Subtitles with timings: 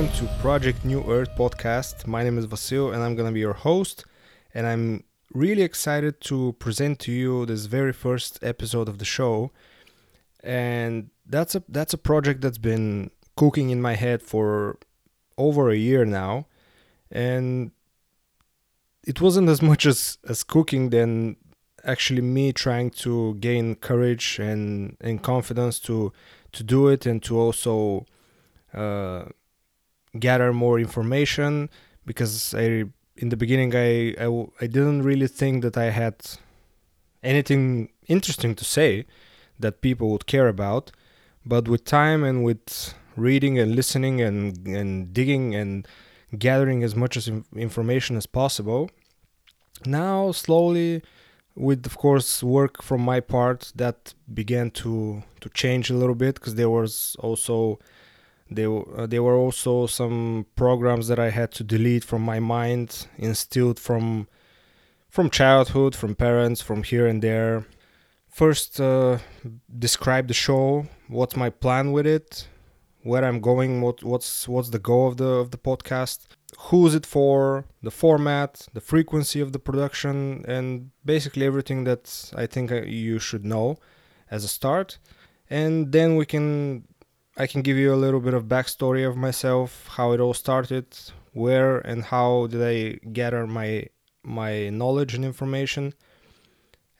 [0.00, 2.06] Welcome to Project New Earth podcast.
[2.06, 4.06] My name is Vasil, and I'm going to be your host.
[4.54, 5.04] And I'm
[5.34, 9.50] really excited to present to you this very first episode of the show.
[10.42, 14.78] And that's a that's a project that's been cooking in my head for
[15.36, 16.46] over a year now,
[17.12, 17.70] and
[19.06, 21.36] it wasn't as much as as cooking than
[21.84, 26.10] actually me trying to gain courage and and confidence to
[26.52, 28.06] to do it and to also
[28.72, 29.24] uh,
[30.18, 31.70] gather more information
[32.06, 32.84] because I
[33.16, 34.26] in the beginning I, I
[34.60, 36.16] I didn't really think that I had
[37.22, 39.06] anything interesting to say
[39.58, 40.90] that people would care about.
[41.44, 45.86] But with time and with reading and listening and and digging and
[46.38, 48.88] gathering as much as information as possible
[49.84, 51.02] now slowly
[51.56, 56.36] with of course work from my part that began to to change a little bit
[56.36, 57.78] because there was also
[58.50, 63.06] there, uh, there were also some programs that I had to delete from my mind
[63.18, 64.28] instilled from
[65.08, 67.66] from childhood from parents from here and there.
[68.28, 69.18] First uh,
[69.76, 72.46] describe the show what's my plan with it
[73.02, 76.18] where i'm going what what's what's the goal of the of the podcast
[76.58, 82.44] who's it for the format the frequency of the production and basically everything that i
[82.44, 83.78] think uh, you should know
[84.30, 84.98] as a start.
[85.48, 86.84] And then we can
[87.42, 90.86] i can give you a little bit of backstory of myself how it all started
[91.32, 92.78] where and how did i
[93.18, 93.70] gather my
[94.22, 95.94] my knowledge and information.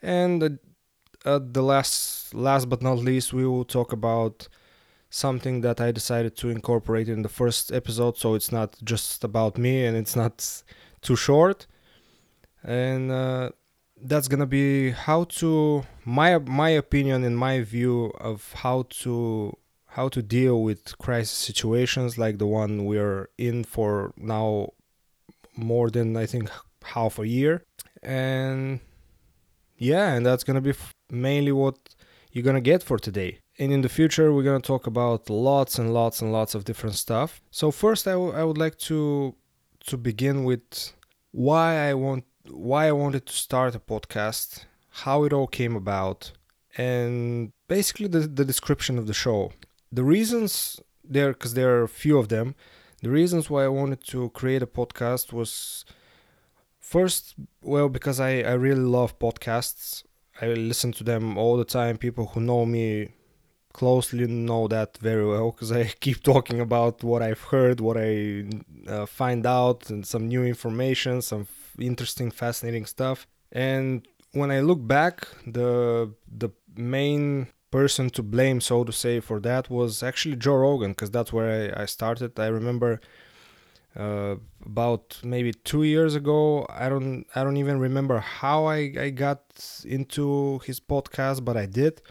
[0.03, 0.59] And
[1.25, 4.49] uh, the last last but not least we will talk about
[5.13, 9.59] something that i decided to incorporate in the first episode so it's not just about
[9.59, 10.63] me and it's not
[11.03, 11.67] too short.
[12.63, 13.51] And uh,
[14.03, 19.57] that's gonna be how to my my opinion and my view of how to
[19.91, 24.69] how to deal with crisis situations like the one we're in for now
[25.57, 26.51] more than i think
[26.85, 27.63] half a year
[28.03, 28.81] and
[29.77, 30.73] yeah and that's gonna be
[31.11, 31.77] mainly what
[32.33, 33.39] you're gonna get for today.
[33.59, 36.97] And in the future, we're gonna talk about lots and lots and lots of different
[36.97, 37.43] stuff.
[37.51, 39.35] So first, I, w- I would like to
[39.87, 40.93] to begin with
[41.33, 44.65] why I want why I wanted to start a podcast,
[45.05, 46.33] how it all came about,
[46.77, 49.53] and basically the, the description of the show.
[49.93, 52.55] The reasons there, because there are a few of them.
[53.03, 55.85] The reasons why I wanted to create a podcast was
[56.79, 60.05] first, well, because I, I really love podcasts.
[60.41, 61.97] I listen to them all the time.
[61.97, 63.09] People who know me
[63.73, 68.45] closely know that very well because I keep talking about what I've heard, what I
[68.89, 73.27] uh, find out, and some new information, some f- interesting, fascinating stuff.
[73.53, 79.41] And when I look back, the the main person to blame, so to say, for
[79.41, 82.39] that was actually Joe Rogan because that's where I, I started.
[82.39, 83.01] I remember
[83.97, 86.67] uh, about maybe two years ago.
[86.69, 89.43] I don't I don't even remember how I, I got
[89.85, 92.03] into his podcast, but I did,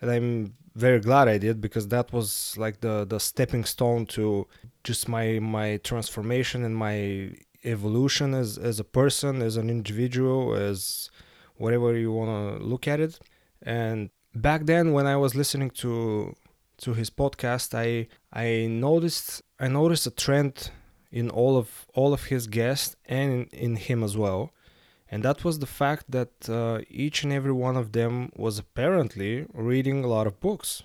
[0.00, 4.46] and I'm very glad I did because that was like the the stepping stone to
[4.84, 7.32] just my my transformation and my
[7.64, 11.10] evolution as as a person, as an individual, as
[11.56, 13.18] whatever you want to look at it.
[13.62, 16.34] And back then, when I was listening to
[16.78, 20.70] to his podcast, I I noticed I noticed a trend
[21.10, 24.52] in all of all of his guests and in, in him as well.
[25.10, 29.44] And that was the fact that uh, each and every one of them was apparently
[29.52, 30.84] reading a lot of books.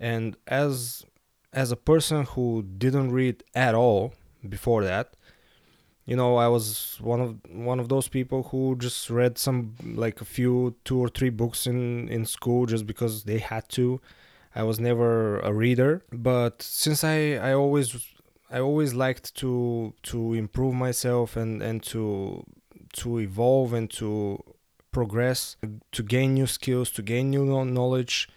[0.00, 1.04] And as
[1.52, 4.14] as a person who didn't read at all
[4.48, 5.14] before that
[6.06, 10.20] you know i was one of one of those people who just read some like
[10.20, 14.00] a few two or three books in in school just because they had to
[14.54, 17.96] i was never a reader but since i i always
[18.50, 22.44] I always liked to to improve myself and and to
[22.94, 24.42] to evolve and to
[24.92, 25.56] progress,
[25.92, 28.28] to gain new skills, to gain new knowledge.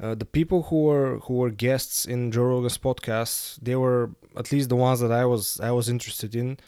[0.00, 4.50] Uh, the people who were who were guests in Joe Rogan's podcast, they were at
[4.50, 6.58] least the ones that I was I was interested in.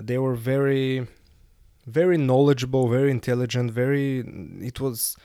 [0.00, 1.06] They were very,
[1.86, 4.20] very knowledgeable, very intelligent, very.
[4.60, 5.16] It was.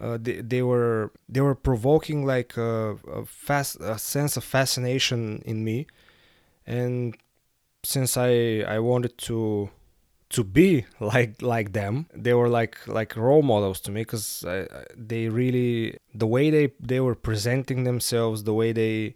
[0.00, 5.42] Uh, they, they were they were provoking like a, a fast a sense of fascination
[5.44, 5.88] in me
[6.68, 7.16] and
[7.82, 9.70] since I I wanted to
[10.30, 14.44] to be like like them they were like like role models to me because
[14.96, 19.14] they really the way they they were presenting themselves the way they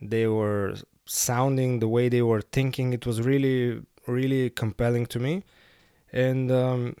[0.00, 0.74] they were
[1.06, 5.42] sounding the way they were thinking it was really really compelling to me
[6.12, 6.94] and um,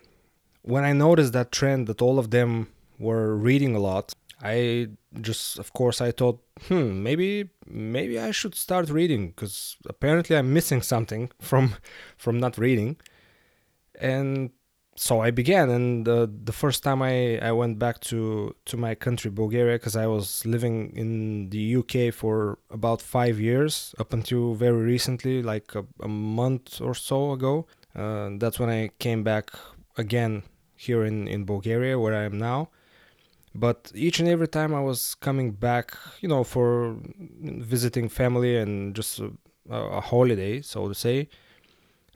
[0.62, 2.68] when i noticed that trend that all of them
[2.98, 4.88] were reading a lot I
[5.20, 10.52] just, of course, I thought, hmm, maybe maybe I should start reading because apparently I'm
[10.52, 11.74] missing something from
[12.16, 12.96] from not reading.
[14.00, 14.50] And
[15.00, 19.30] so I began, and the first time I, I went back to, to my country,
[19.30, 24.82] Bulgaria, because I was living in the UK for about five years up until very
[24.82, 27.66] recently, like a, a month or so ago.
[27.96, 29.52] Uh, that's when I came back
[29.96, 30.42] again
[30.76, 32.68] here in, in Bulgaria, where I am now.
[33.54, 36.98] But each and every time I was coming back, you know, for
[37.40, 39.32] visiting family and just a,
[39.70, 41.30] a holiday, so to say,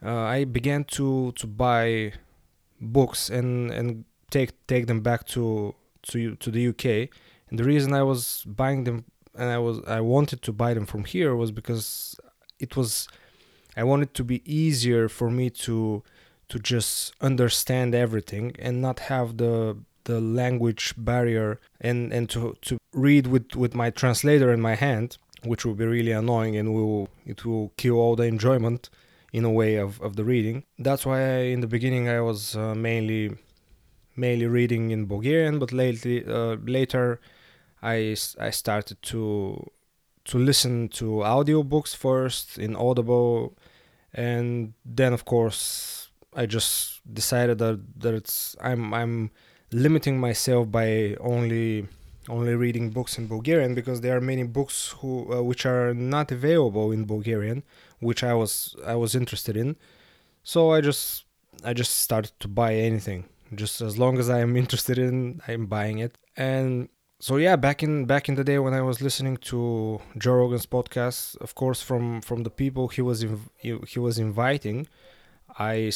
[0.04, 2.12] uh, I began to to buy
[2.80, 7.08] books and and take take them back to to to the UK.
[7.50, 9.04] And the reason I was buying them
[9.34, 12.16] and I was I wanted to buy them from here was because
[12.58, 13.08] it was
[13.76, 16.02] I wanted to be easier for me to
[16.48, 22.78] to just understand everything and not have the the language barrier and and to to
[22.92, 27.08] read with with my translator in my hand which will be really annoying and will
[27.26, 28.90] it will kill all the enjoyment
[29.34, 30.62] in a way of, of the reading.
[30.78, 33.36] That's why I, in the beginning I was uh, mainly
[34.16, 37.20] mainly reading in Bulgarian, but lately uh, later
[37.82, 39.22] I I started to
[40.30, 43.58] to listen to audiobooks first in Audible,
[44.14, 49.30] and then of course I just decided that that it's I'm I'm
[49.72, 51.88] limiting myself by only
[52.28, 56.32] only reading books in Bulgarian because there are many books who uh, which are not
[56.32, 57.62] available in Bulgarian
[58.00, 59.76] which I was I was interested in.
[60.42, 61.24] So I just
[61.64, 63.24] I just started to buy anything.
[63.54, 66.16] Just as long as I am interested in, I'm buying it.
[66.36, 66.88] And
[67.20, 70.66] so yeah, back in back in the day when I was listening to Joe Rogan's
[70.66, 74.86] podcast, of course from from the people he was inv- he, he was inviting,
[75.58, 75.90] I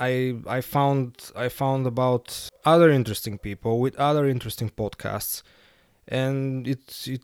[0.00, 5.42] I I found I found about other interesting people with other interesting podcasts,
[6.08, 7.22] and it it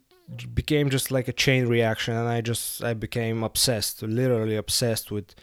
[0.55, 5.37] became just like a chain reaction and i just i became obsessed literally obsessed with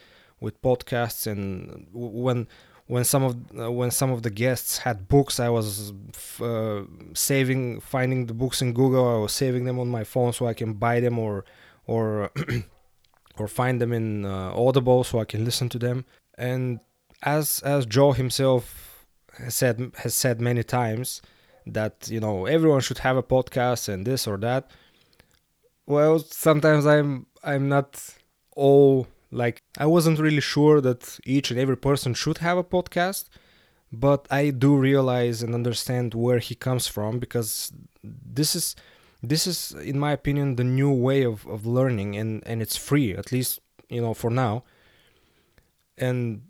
[0.43, 1.25] with podcasts.
[1.25, 2.47] And when
[2.85, 5.93] when some of uh, when some of the guests had books i was
[6.41, 6.81] uh,
[7.13, 9.07] saving finding the books in google.
[9.07, 11.45] I was saving them on my phone so i can buy them or
[11.87, 12.31] or
[13.39, 16.05] or find them in uh, audible so i can listen to them.
[16.37, 16.79] And
[17.23, 19.05] as as joe himself
[19.37, 21.21] has said has said many times
[21.65, 24.69] that you know everyone should have a podcast and this or that.
[25.85, 27.89] Well sometimes i'm i'm not
[28.55, 33.29] all like i wasn't really sure that each and every person should have a podcast
[33.91, 37.71] but i do realize and understand where he comes from because
[38.03, 38.75] this is
[39.21, 43.13] this is in my opinion the new way of, of learning and and it's free
[43.13, 43.59] at least
[43.89, 44.63] you know for now.
[45.97, 46.41] And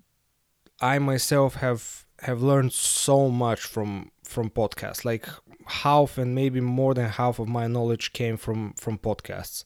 [0.83, 5.05] i myself have have learned so much from from podcasts.
[5.05, 5.27] Like
[5.65, 9.65] half and maybe more than half of my knowledge came from from podcasts.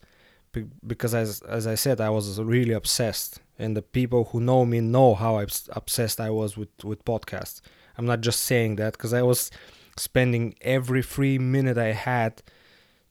[0.51, 4.65] Be- because as as I said, I was really obsessed, and the people who know
[4.65, 7.61] me know how obsessed I was with with podcasts.
[7.97, 9.51] I'm not just saying that because I was
[9.97, 12.43] spending every free minute I had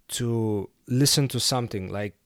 [0.08, 1.90] to listen to something.
[1.90, 2.16] Like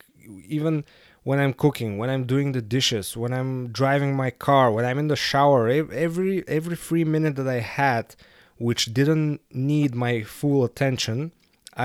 [0.47, 0.85] even
[1.31, 4.99] when I'm cooking, when I'm doing the dishes, when I'm driving my car, when I'm
[4.99, 8.17] in the shower, every every free minute that I had
[8.59, 11.31] which didn't need my full attention,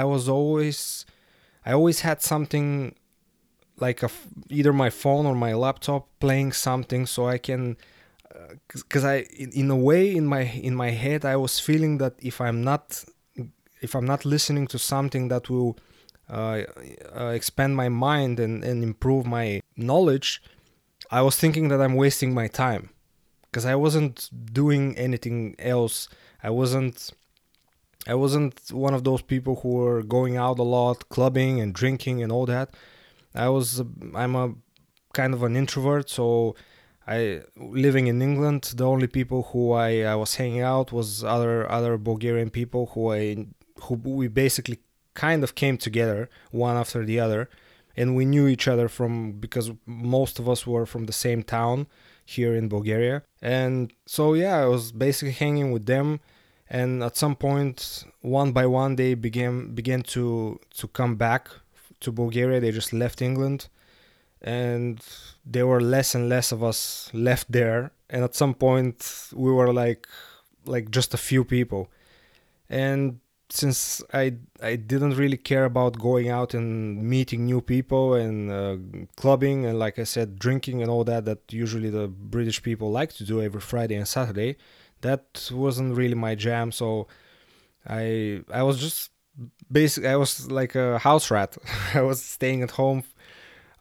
[0.01, 1.05] I was always
[1.63, 2.95] I always had something
[3.85, 4.09] like a,
[4.49, 7.77] either my phone or my laptop playing something so I can
[8.71, 11.99] because uh, I in, in a way in my in my head I was feeling
[11.99, 12.85] that if I'm not
[13.79, 15.77] if I'm not listening to something that will
[16.29, 16.63] uh,
[17.17, 20.41] uh, expand my mind and, and improve my knowledge,
[21.11, 22.89] I was thinking that I'm wasting my time
[23.43, 26.09] because I wasn't doing anything else
[26.45, 27.11] I wasn't
[28.07, 32.21] I wasn't one of those people who were going out a lot, clubbing and drinking
[32.21, 32.69] and all that.
[33.33, 33.81] I was
[34.13, 34.53] I'm a
[35.13, 36.55] kind of an introvert, so
[37.07, 41.55] I living in England, the only people who I, I was hanging out was other
[41.77, 43.47] other Bulgarian people who I
[43.83, 44.79] who we basically
[45.15, 47.49] kind of came together one after the other
[47.97, 51.87] and we knew each other from because most of us were from the same town
[52.25, 53.23] here in Bulgaria.
[53.41, 56.19] And so yeah, I was basically hanging with them.
[56.69, 61.49] And at some point one by one they began began to to come back
[62.01, 62.59] to Bulgaria.
[62.59, 63.67] They just left England.
[64.41, 64.99] And
[65.45, 67.91] there were less and less of us left there.
[68.09, 70.07] And at some point we were like
[70.65, 71.89] like just a few people.
[72.67, 78.51] And since I I didn't really care about going out and meeting new people and
[78.51, 78.77] uh,
[79.15, 83.13] clubbing and like I said drinking and all that that usually the British people like
[83.13, 84.57] to do every Friday and Saturday
[85.01, 87.05] that wasn't really my jam so
[87.85, 89.11] i i was just
[89.71, 91.57] basically I was like a house rat.
[91.93, 93.03] I was staying at home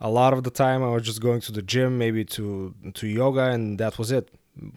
[0.01, 0.83] a lot of the time.
[0.83, 4.31] I was just going to the gym, maybe to to yoga, and that was it.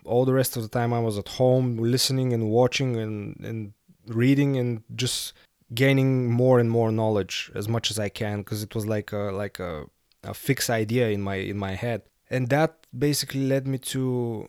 [0.05, 3.73] All the rest of the time I was at home, listening and watching and and
[4.07, 5.33] reading and just
[5.73, 9.31] gaining more and more knowledge as much as I can because it was like a
[9.31, 9.85] like a,
[10.23, 14.47] a fixed idea in my in my head, and that basically led me to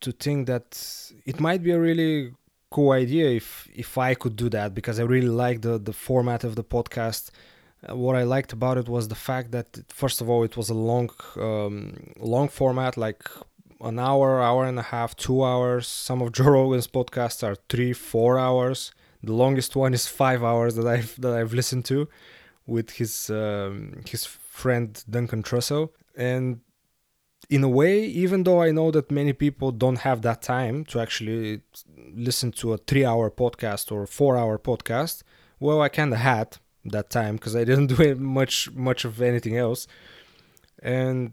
[0.00, 0.66] to think that
[1.24, 2.32] it might be a really
[2.70, 6.44] cool idea if if I could do that because I really like the the format
[6.44, 7.30] of the podcast.
[7.88, 10.70] Uh, what I liked about it was the fact that first of all it was
[10.70, 13.22] a long um, long format like
[13.82, 15.86] an hour, hour and a half, two hours.
[15.86, 18.92] Some of Joe Rogan's podcasts are three, four hours.
[19.22, 22.08] The longest one is five hours that I've that I've listened to
[22.66, 25.90] with his um, his friend Duncan Trussell.
[26.16, 26.60] And
[27.50, 31.00] in a way, even though I know that many people don't have that time to
[31.00, 31.62] actually
[32.14, 35.22] listen to a three hour podcast or four hour podcast,
[35.60, 39.56] well, I kind of had that time because I didn't do much much of anything
[39.56, 39.86] else,
[40.82, 41.32] and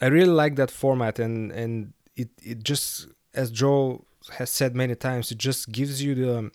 [0.00, 4.94] I really like that format and and it it just as Joe has said many
[4.94, 6.50] times, it just gives you the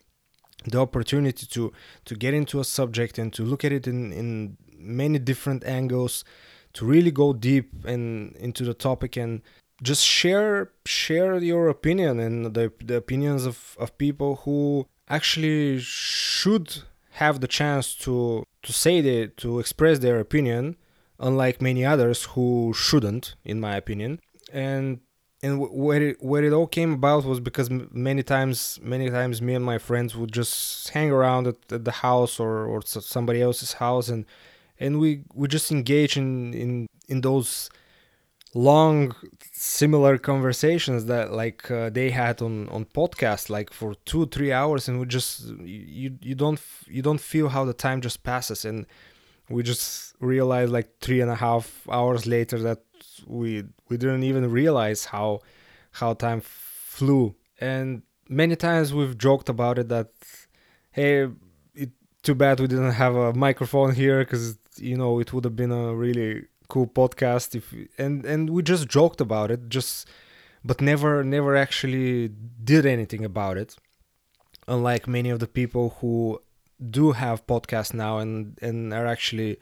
[0.65, 1.71] the opportunity to
[2.05, 6.23] to get into a subject and to look at it in in many different angles
[6.73, 9.41] to really go deep and into the topic and
[9.81, 16.83] just share share your opinion and the, the opinions of, of people who actually should
[17.11, 20.77] have the chance to to say the, to express their opinion
[21.19, 24.19] unlike many others who shouldn't in my opinion.
[24.51, 24.99] And
[25.43, 29.53] and where it, where it all came about was because many times many times me
[29.53, 33.73] and my friends would just hang around at, at the house or, or somebody else's
[33.73, 34.25] house and
[34.79, 37.69] and we we just engage in in in those
[38.55, 39.15] long
[39.51, 44.87] similar conversations that like uh, they had on on podcast like for two three hours
[44.87, 48.85] and we just you you don't you don't feel how the time just passes and
[49.49, 52.81] we just realized like three and a half hours later that
[53.27, 55.41] we we didn't even realize how
[55.91, 57.35] how time flew.
[57.59, 60.09] And many times we've joked about it that
[60.91, 61.27] hey
[61.75, 61.91] it,
[62.23, 65.71] too bad we didn't have a microphone here because you know it would have been
[65.71, 70.07] a really cool podcast if and and we just joked about it just
[70.65, 72.31] but never never actually
[72.63, 73.75] did anything about it.
[74.67, 76.39] Unlike many of the people who
[76.89, 79.57] do have podcasts now and and are actually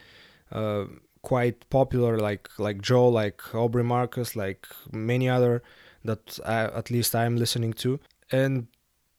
[0.51, 0.85] uh,
[1.21, 5.61] quite popular like like Joe like Aubrey Marcus like many other
[6.03, 7.99] that I, at least I'm listening to.
[8.31, 8.67] And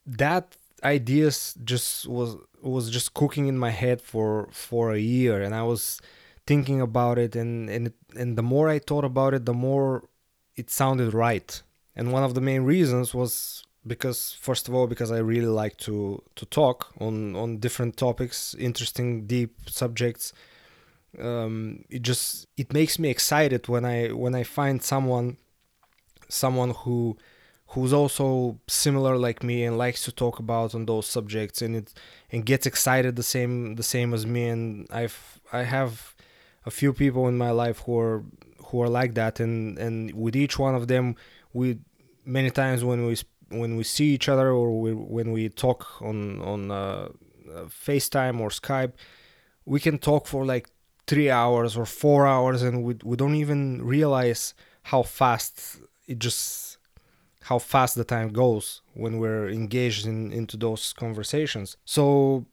[0.07, 5.43] that ideas just was was just cooking in my head for for a year.
[5.43, 6.01] And i was
[6.47, 10.09] thinking about it and and and the more i thought about it the more
[10.57, 11.63] it sounded right.
[11.95, 15.77] And one of the main reasons was because first of all because i really like
[15.77, 20.33] to to talk on on different topics interesting deep subjects
[21.21, 25.37] um, it just it makes me excited when i when i find someone
[26.29, 27.17] someone who
[27.73, 31.95] who's also similar like me and likes to talk about on those subjects and it
[32.31, 34.45] and gets excited the same the same as me.
[34.49, 36.15] And I've I have
[36.67, 38.25] a few people in my life who are
[38.67, 39.41] who are like that.
[39.41, 41.17] And and with each one of them
[41.53, 41.79] we
[42.25, 43.17] many times when we
[43.49, 47.09] when we see each other or we, when we talk on on uh,
[47.55, 48.93] uh, FaceTime or Skype
[49.65, 50.69] we can talk for like
[51.07, 54.55] 3 hours or 4 hours and we we don't even realize
[54.85, 56.79] how fast it just
[57.45, 61.77] how fast the time goes when we're engaged in, into those conversations.
[61.85, 62.47] So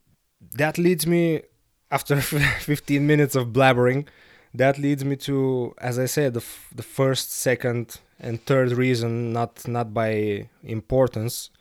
[0.53, 1.43] that leads me,
[1.91, 4.07] after 15 minutes of blabbering,
[4.53, 9.31] that leads me to, as I said, the, f- the first, second, and third reason,
[9.31, 11.51] not not by importance.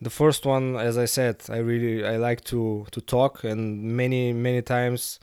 [0.00, 4.32] The first one, as I said, I really I like to to talk, and many
[4.32, 5.18] many times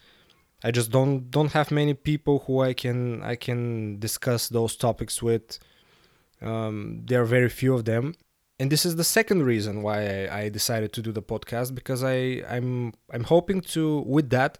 [0.63, 5.21] I just don't don't have many people who I can I can discuss those topics
[5.21, 5.59] with.
[6.41, 8.15] Um, there are very few of them,
[8.59, 12.03] and this is the second reason why I, I decided to do the podcast because
[12.03, 14.57] I I'm I'm hoping to with that,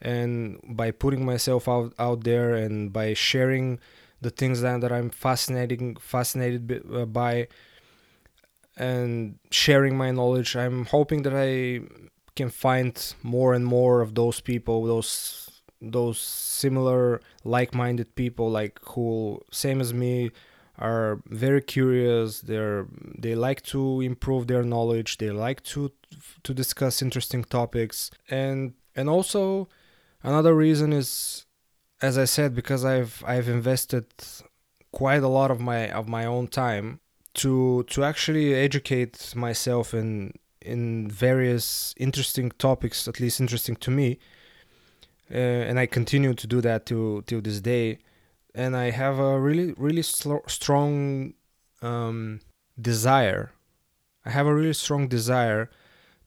[0.00, 3.80] and by putting myself out out there and by sharing
[4.20, 7.48] the things that, that I'm fascinating fascinated uh, by
[8.76, 11.80] and sharing my knowledge i'm hoping that i
[12.36, 19.40] can find more and more of those people those those similar like-minded people like who
[19.50, 20.30] same as me
[20.78, 22.40] are very curious.
[22.40, 22.86] They're
[23.16, 25.18] they like to improve their knowledge.
[25.18, 25.92] They like to
[26.42, 28.10] to discuss interesting topics.
[28.28, 29.68] And and also
[30.22, 31.46] another reason is
[32.00, 34.06] as i said because i've i've invested
[34.90, 37.00] quite a lot of my of my own time
[37.34, 40.32] to to actually educate myself in
[40.64, 44.18] in various interesting topics, at least interesting to me,
[45.30, 47.98] uh, and I continue to do that to till this day.
[48.54, 51.34] And I have a really really sl- strong
[51.82, 52.40] um,
[52.80, 53.52] desire.
[54.24, 55.70] I have a really strong desire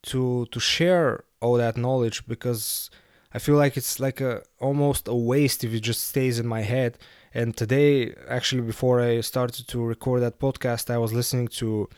[0.04, 2.90] to to share all that knowledge because
[3.34, 6.62] I feel like it's like a almost a waste if it just stays in my
[6.62, 6.98] head.
[7.34, 11.90] And today, actually, before I started to record that podcast, I was listening to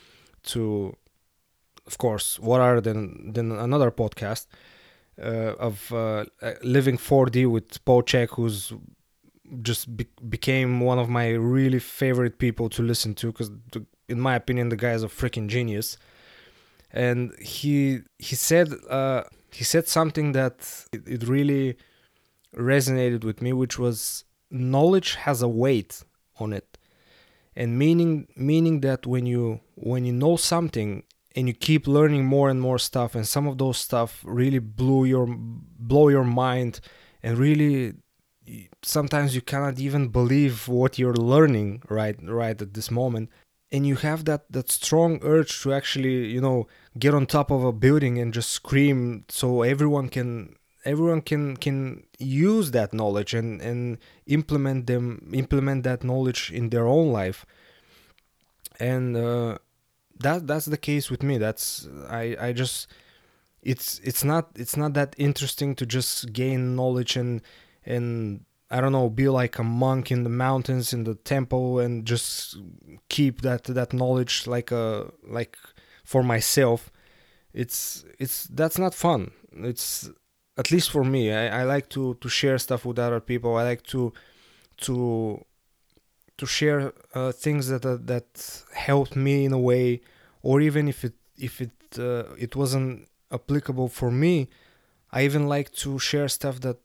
[0.44, 0.96] to
[1.90, 4.46] of course what are than than another podcast
[5.22, 6.26] uh, of uh,
[6.64, 8.72] living 4D with Paul Chek, who's
[9.62, 13.52] just be- became one of my really favorite people to listen to because
[14.08, 15.98] in my opinion the guy is a freaking genius.
[16.92, 21.78] And he he said uh, he said something that it, it really
[22.56, 26.04] resonated with me which was knowledge has a weight
[26.40, 26.78] on it.
[27.56, 31.04] And meaning meaning that when you when you know something
[31.36, 35.06] and you keep learning more and more stuff and some of those stuff really blew
[35.06, 36.80] your blow your mind
[37.22, 37.94] and really
[38.82, 43.30] sometimes you cannot even believe what you're learning right right at this moment.
[43.72, 46.68] And you have that that strong urge to actually you know
[46.98, 50.56] get on top of a building and just scream so everyone can
[50.86, 56.88] everyone can can use that knowledge and and implement them implement that knowledge in their
[56.88, 57.46] own life.
[58.80, 59.58] And uh,
[60.20, 62.88] that that's the case with me that's i i just
[63.62, 67.42] it's it's not it's not that interesting to just gain knowledge and
[67.86, 72.06] and I don't know, be like a monk in the mountains in the temple and
[72.06, 72.58] just
[73.10, 75.58] keep that that knowledge like a like
[76.04, 76.92] for myself.
[77.52, 79.32] It's it's that's not fun.
[79.52, 80.10] It's
[80.56, 81.34] at least for me.
[81.34, 83.56] I, I like to to share stuff with other people.
[83.56, 84.14] I like to
[84.82, 85.44] to
[86.40, 88.30] to share uh, things that uh, that
[88.74, 90.02] helped me in a way,
[90.42, 94.50] or even if it if it uh, it wasn't applicable for me,
[95.12, 96.84] I even like to share stuff that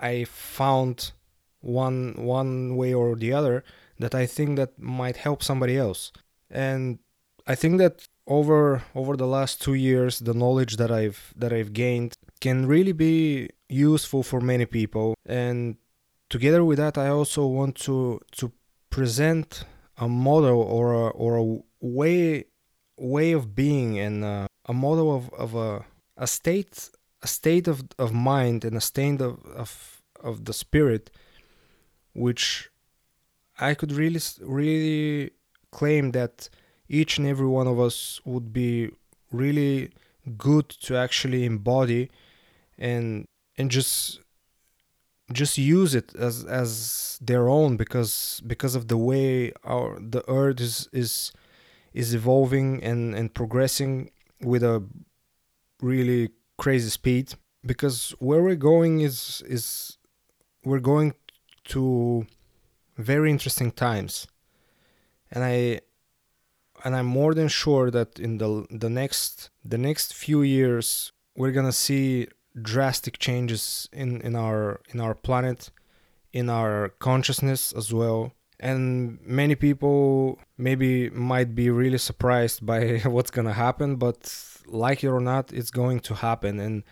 [0.00, 1.12] I found
[1.60, 3.64] one one way or the other
[3.98, 6.12] that I think that might help somebody else.
[6.50, 6.98] And
[7.46, 11.72] I think that over over the last 2 years the knowledge that I've that I've
[11.72, 15.76] gained can really be useful for many people and
[16.28, 18.52] together with that I also want to to
[18.92, 19.64] present
[19.96, 21.44] a model or a, or a
[21.80, 22.44] way
[22.98, 25.84] way of being and uh, a model of, of a,
[26.16, 26.90] a state
[27.22, 31.10] a state of, of mind and a state of, of, of the spirit
[32.12, 32.68] which
[33.58, 35.30] I could really really
[35.70, 36.50] claim that
[36.88, 38.90] each and every one of us would be
[39.32, 39.90] really
[40.36, 42.10] good to actually embody
[42.78, 43.24] and
[43.56, 44.20] and just
[45.34, 50.60] just use it as as their own because because of the way our the earth
[50.60, 51.32] is is
[51.92, 54.84] is evolving and and progressing with a
[55.80, 57.34] really crazy speed.
[57.64, 59.98] Because where we're going is is
[60.64, 61.14] we're going
[61.64, 62.26] to
[62.96, 64.26] very interesting times.
[65.30, 65.80] And i
[66.84, 71.52] and i'm more than sure that in the the next the next few years we're
[71.52, 72.28] going to see
[72.60, 75.70] drastic changes in in our in our planet
[76.32, 78.32] in our consciousness as well.
[78.58, 84.34] And many people maybe might be really surprised by what's going to happen but
[84.66, 86.60] like it or not it's going to happen.
[86.60, 86.82] And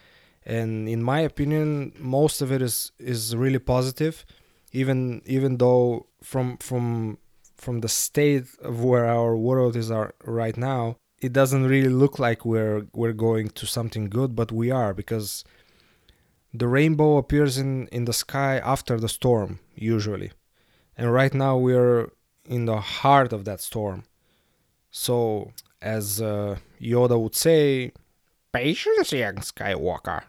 [0.45, 4.25] and in my opinion most of it is is really positive.
[4.73, 7.19] Even even though from from
[7.57, 12.19] from the state of where our world is are right now it doesn't really look
[12.19, 15.45] like we're we're going to something good but we are because
[16.53, 20.33] the rainbow appears in in the sky after the storm usually.
[20.97, 22.11] And right now we're
[22.45, 24.05] in the heart of that storm.
[24.91, 27.93] So as uh, yoda would say
[28.53, 30.23] patience young skywalker.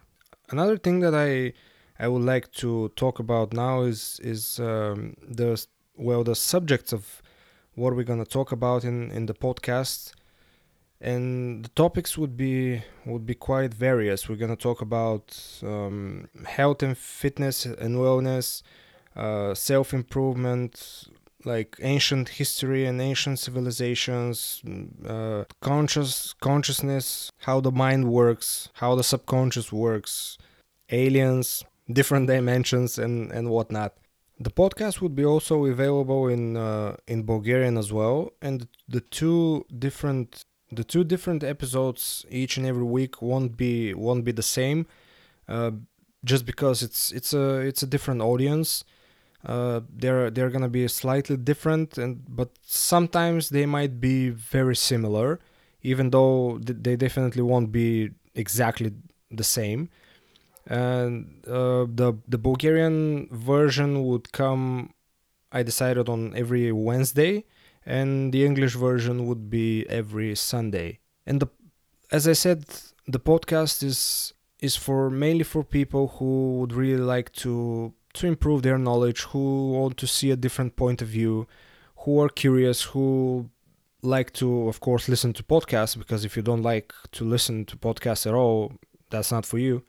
[0.50, 1.52] Another thing that i
[1.98, 5.64] I would like to talk about now is is um, the
[5.96, 7.22] well the subjects of
[7.74, 10.12] what we're gonna talk about in in the podcast,
[11.02, 14.28] and the topics would be would be quite various.
[14.28, 18.62] We're gonna talk about um, health and fitness and wellness,
[19.16, 21.08] uh, self improvement,
[21.44, 24.62] like ancient history and ancient civilizations,
[25.04, 30.38] uh, conscious consciousness, how the mind works, how the subconscious works,
[30.90, 33.96] aliens, different dimensions and and whatnot.
[34.38, 39.66] The podcast would be also available in uh, in Bulgarian as well, and the two
[39.76, 44.86] different the two different episodes each and every week won't be won't be the same,
[45.48, 45.72] uh,
[46.24, 48.84] just because it's it's a it's a different audience.
[49.44, 55.40] Uh, they're they're gonna be slightly different, and but sometimes they might be very similar
[55.82, 58.92] even though they definitely won't be exactly
[59.30, 59.88] the same.
[60.66, 64.94] And uh, the the Bulgarian version would come.
[65.50, 67.44] I decided on every Wednesday,
[67.84, 71.00] and the English version would be every Sunday.
[71.26, 71.48] And the,
[72.10, 72.64] as I said,
[73.06, 78.62] the podcast is is for mainly for people who would really like to to improve
[78.62, 81.46] their knowledge, who want to see a different point of view,
[82.00, 83.48] who are curious, who
[84.02, 87.76] like to of course listen to podcasts because if you don't like to listen to
[87.76, 88.72] podcasts at all,
[89.10, 89.82] that's not for you.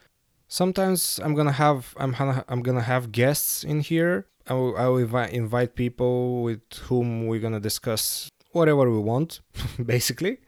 [0.47, 2.15] Sometimes I'm gonna have I'm
[2.47, 4.27] I'm gonna have guests in here.
[4.47, 9.41] I will, I will invite people with whom we're gonna discuss whatever we want,
[9.85, 10.39] basically.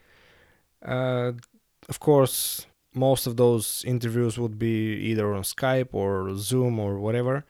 [0.84, 1.32] Uh,
[1.88, 7.44] of course, most of those interviews would be either on Skype or Zoom or whatever.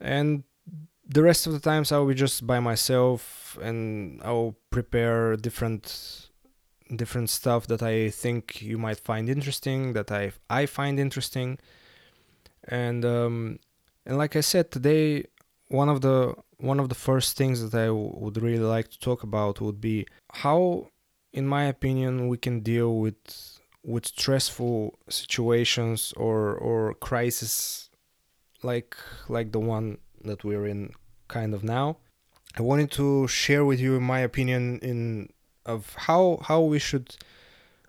[0.00, 0.44] And
[1.06, 6.28] the rest of the times I'll be just by myself and I'll prepare different
[6.96, 11.58] different stuff that I think you might find interesting, that I I find interesting.
[12.64, 13.58] And um,
[14.06, 15.24] and like I said today,
[15.70, 18.98] one of the one of the first things that I w- would really like to
[19.00, 20.06] talk about would be
[20.44, 20.88] how,
[21.32, 23.22] in my opinion, we can deal with
[23.82, 27.88] with stressful situations or or crisis
[28.62, 28.94] like
[29.28, 30.90] like the one that we're in
[31.28, 31.96] kind of now.
[32.58, 35.30] I wanted to share with you my opinion in
[35.64, 37.16] of how how we should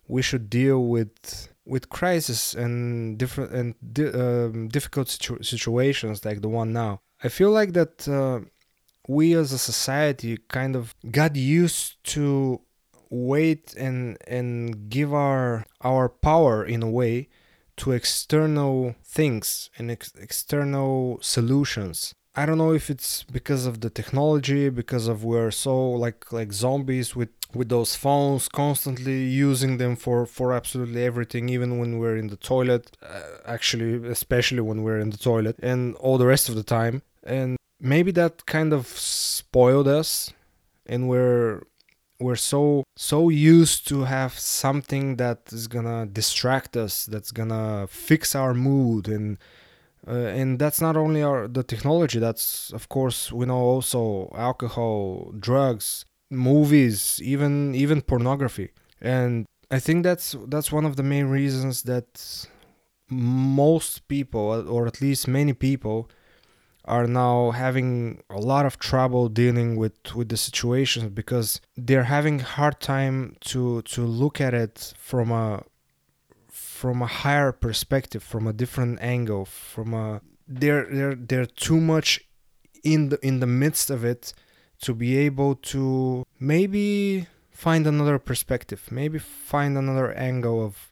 [0.07, 6.41] we should deal with with crisis and different and di- um, difficult situ- situations like
[6.41, 7.01] the one now.
[7.23, 8.41] I feel like that uh,
[9.07, 12.61] we as a society kind of got used to
[13.09, 17.27] wait and and give our our power in a way
[17.77, 23.89] to external things and ex- external solutions I don't know if it's because of the
[23.89, 29.97] technology, because of we're so like like zombies with with those phones, constantly using them
[29.97, 32.95] for for absolutely everything, even when we're in the toilet.
[33.03, 37.01] Uh, actually, especially when we're in the toilet, and all the rest of the time.
[37.23, 40.31] And maybe that kind of spoiled us,
[40.85, 41.63] and we're
[42.19, 48.35] we're so so used to have something that is gonna distract us, that's gonna fix
[48.35, 49.37] our mood and
[50.07, 55.31] uh, and that's not only our the technology that's of course we know also alcohol
[55.39, 58.71] drugs movies even even pornography.
[59.01, 62.47] And i think that's that's one of the main reasons that
[63.09, 66.09] most people or at least many people
[66.91, 72.39] are now having a lot of trouble dealing with with the situations because they're having
[72.39, 73.17] hard time
[73.49, 75.63] to to look at it from a
[76.81, 82.09] from a higher perspective, from a different angle, from a they're they're they're too much
[82.83, 84.33] in the in the midst of it
[84.81, 90.91] to be able to maybe find another perspective, maybe find another angle of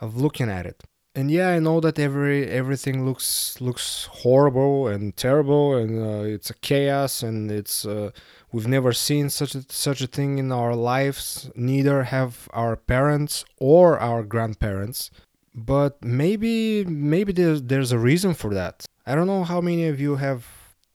[0.00, 0.84] of looking at it.
[1.16, 6.50] And yeah, I know that every everything looks looks horrible and terrible, and uh, it's
[6.50, 8.10] a chaos, and it's uh,
[8.52, 11.50] we've never seen such a, such a thing in our lives.
[11.56, 15.10] Neither have our parents or our grandparents.
[15.54, 18.84] But maybe maybe there's there's a reason for that.
[19.06, 20.44] I don't know how many of you have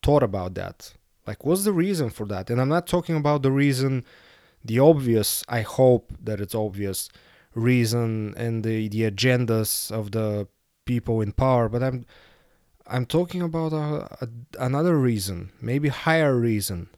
[0.03, 0.93] thought about that.
[1.25, 2.51] Like, what's the reason for that?
[2.51, 4.05] And I'm not talking about the reason,
[4.63, 5.43] the obvious.
[5.49, 7.09] I hope that it's obvious
[7.53, 10.47] reason and the, the agendas of the
[10.85, 12.05] people in power, but I'm
[12.87, 14.27] I'm talking about a, a,
[14.59, 16.89] another reason, maybe higher reason.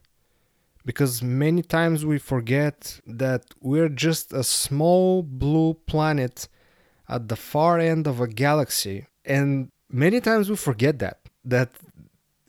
[0.84, 6.48] Because many times we forget that we're just a small blue planet
[7.08, 9.06] at the far end of a galaxy.
[9.24, 11.20] And many times we forget that.
[11.44, 11.70] That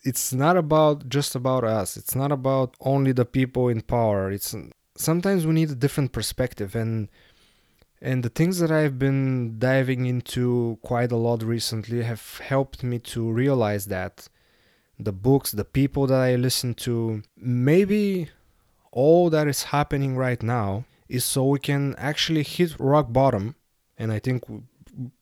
[0.04, 1.96] it's not about just about us.
[1.96, 4.32] It's not about only the people in power.
[4.32, 4.56] It's
[4.98, 7.10] sometimes we need a different perspective and
[8.06, 13.00] and the things that I've been diving into quite a lot recently have helped me
[13.00, 14.30] to realize that
[15.00, 18.30] the books, the people that I listen to, maybe
[18.91, 23.56] all that is happening right now is so we can actually hit rock bottom.
[23.98, 24.44] And I think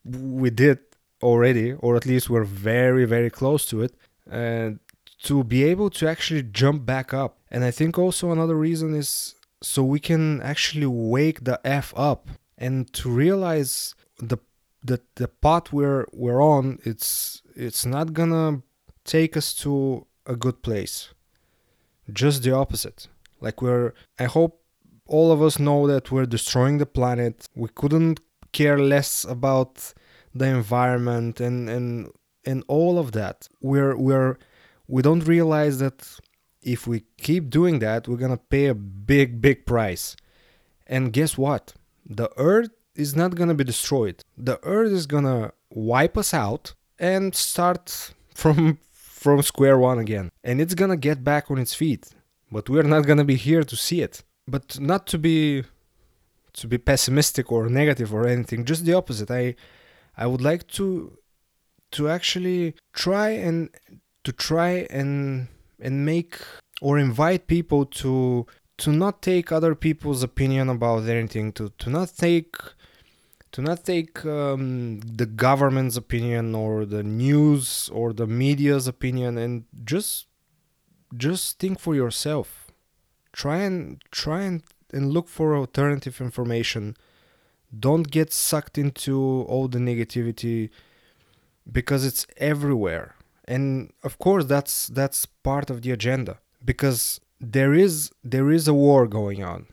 [0.04, 0.80] we did
[1.22, 3.94] already, or at least we're very, very close to it.
[4.30, 4.78] And
[5.22, 7.38] to be able to actually jump back up.
[7.50, 12.28] And I think also another reason is so we can actually wake the F up
[12.58, 14.38] and to realize the
[14.82, 18.62] the the path we're we're on it's it's not gonna
[19.04, 21.12] take us to a good place.
[22.12, 23.08] Just the opposite.
[23.40, 24.60] Like we're i hope
[25.06, 27.48] all of us know that we're destroying the planet.
[27.54, 28.20] We couldn't
[28.52, 29.92] care less about
[30.34, 32.10] the environment and and
[32.44, 33.48] and all of that.
[33.60, 34.36] We're we're
[34.86, 36.18] we don't realize that
[36.62, 40.16] if we keep doing that we're gonna pay a big big price.
[40.86, 41.74] And guess what?
[42.06, 44.22] The earth is not gonna be destroyed.
[44.36, 50.30] The earth is gonna wipe us out and start from from square one again.
[50.42, 52.10] And it's gonna get back on its feet.
[52.52, 54.22] But we're not gonna be here to see it.
[54.46, 55.64] But not to be
[56.54, 59.30] to be pessimistic or negative or anything, just the opposite.
[59.30, 59.56] I
[60.16, 61.18] I would like to
[61.92, 63.70] to actually try and
[64.24, 65.48] to try and
[65.80, 66.38] and make
[66.80, 68.46] or invite people to
[68.78, 72.56] to not take other people's opinion about anything to to not take
[73.52, 79.64] to not take um, the government's opinion or the news or the media's opinion and
[79.84, 80.26] just
[81.16, 82.72] just think for yourself.
[83.32, 86.96] Try and try and, and look for alternative information.
[87.78, 90.70] Don't get sucked into all the negativity
[91.70, 93.14] because it's everywhere.
[93.46, 98.74] And of course that's that's part of the agenda because there is there is a
[98.74, 99.66] war going on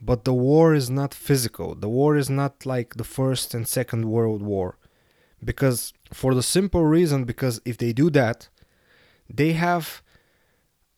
[0.00, 1.74] but the war is not physical.
[1.74, 4.78] The war is not like the first and second world war.
[5.44, 8.48] Because for the simple reason because if they do that
[9.32, 10.02] they have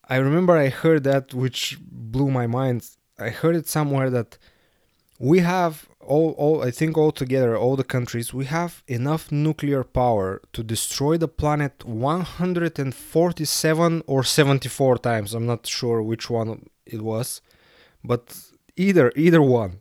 [0.09, 2.89] i remember i heard that which blew my mind.
[3.19, 4.39] I heard it somewhere that
[5.19, 10.43] we have all, all I think altogether, all the countries, we have enough nuclear power
[10.53, 15.35] to destroy the planet 147 or 74 times.
[15.35, 17.41] I'm not sure which one it was,
[18.05, 18.37] but
[18.77, 19.81] either either one.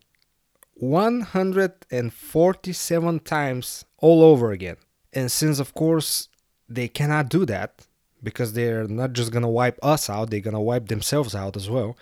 [0.75, 4.77] 147 times all over again.
[5.13, 6.27] And since of course
[6.67, 7.85] they cannot do that
[8.23, 11.95] because they're not just to wipe us out, they're to wipe themselves out as well.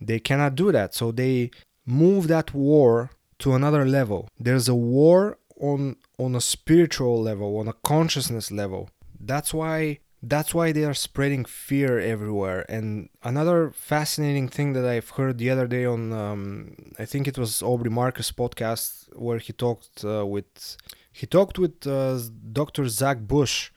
[0.00, 0.94] They cannot do that.
[0.94, 1.52] So they
[1.86, 3.10] move that war
[3.40, 4.28] to another level.
[4.38, 8.90] There's a war on on a spiritual level, on a consciousness level.
[9.20, 12.66] That's why that's why they are spreading fear everywhere.
[12.68, 17.38] And another fascinating thing that I've heard the other day on, um, I think it
[17.38, 20.76] was Aubrey Marcus podcast, where he talked uh, with
[21.12, 22.18] he talked with uh,
[22.52, 22.88] Dr.
[22.88, 23.70] Zach Bush,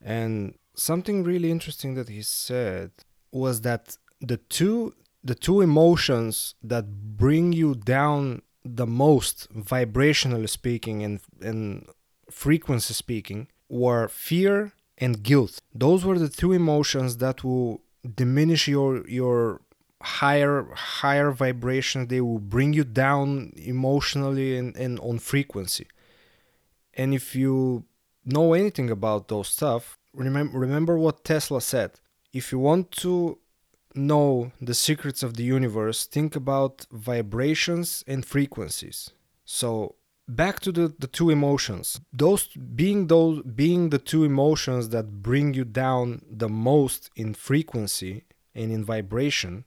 [0.00, 2.90] and something really interesting that he said
[3.32, 8.42] was that the two the two emotions that bring you down
[8.74, 11.86] the most vibrationally speaking and and
[12.30, 15.60] frequency speaking were fear and guilt.
[15.74, 17.82] Those were the two emotions that will
[18.14, 19.60] diminish your your
[20.02, 22.08] higher higher vibration.
[22.08, 25.86] They will bring you down emotionally and, and on frequency.
[26.94, 27.84] And if you
[28.24, 31.92] know anything about those stuff remember remember what tesla said.
[32.32, 33.38] If you want to
[33.96, 39.10] know the secrets of the universe, think about vibrations and frequencies.
[39.44, 39.94] So
[40.28, 42.00] back to the, the two emotions.
[42.12, 48.24] Those being those being the two emotions that bring you down the most in frequency
[48.54, 49.64] and in vibration.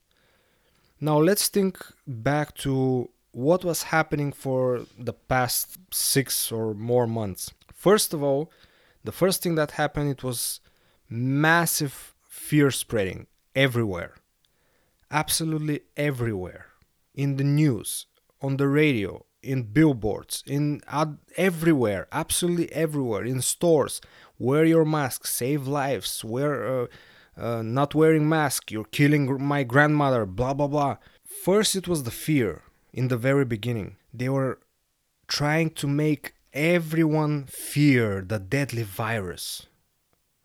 [1.00, 7.54] Now let's think back to what was happening for the past six or more months.
[7.74, 8.52] First of all,
[9.04, 10.60] the first thing that happened it was
[11.10, 14.18] massive fear spreading everywhere
[15.12, 16.67] absolutely everywhere
[17.13, 18.06] in the news,
[18.41, 24.02] on the radio, in billboards, in ad- everywhere, absolutely everywhere, in stores.
[24.38, 26.24] Wear your mask, save lives.
[26.24, 26.88] Wear uh,
[27.38, 30.26] uh, not wearing mask, you're killing my grandmother.
[30.26, 30.98] Blah blah blah.
[31.24, 33.95] First, it was the fear in the very beginning.
[34.13, 34.60] They were
[35.28, 39.67] trying to make everyone fear the deadly virus.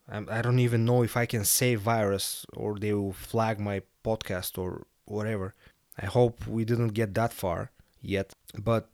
[0.06, 4.58] I don't even know if I can say virus or they will flag my podcast
[4.58, 5.54] or whatever.
[6.00, 8.32] I hope we didn't get that far yet.
[8.58, 8.88] But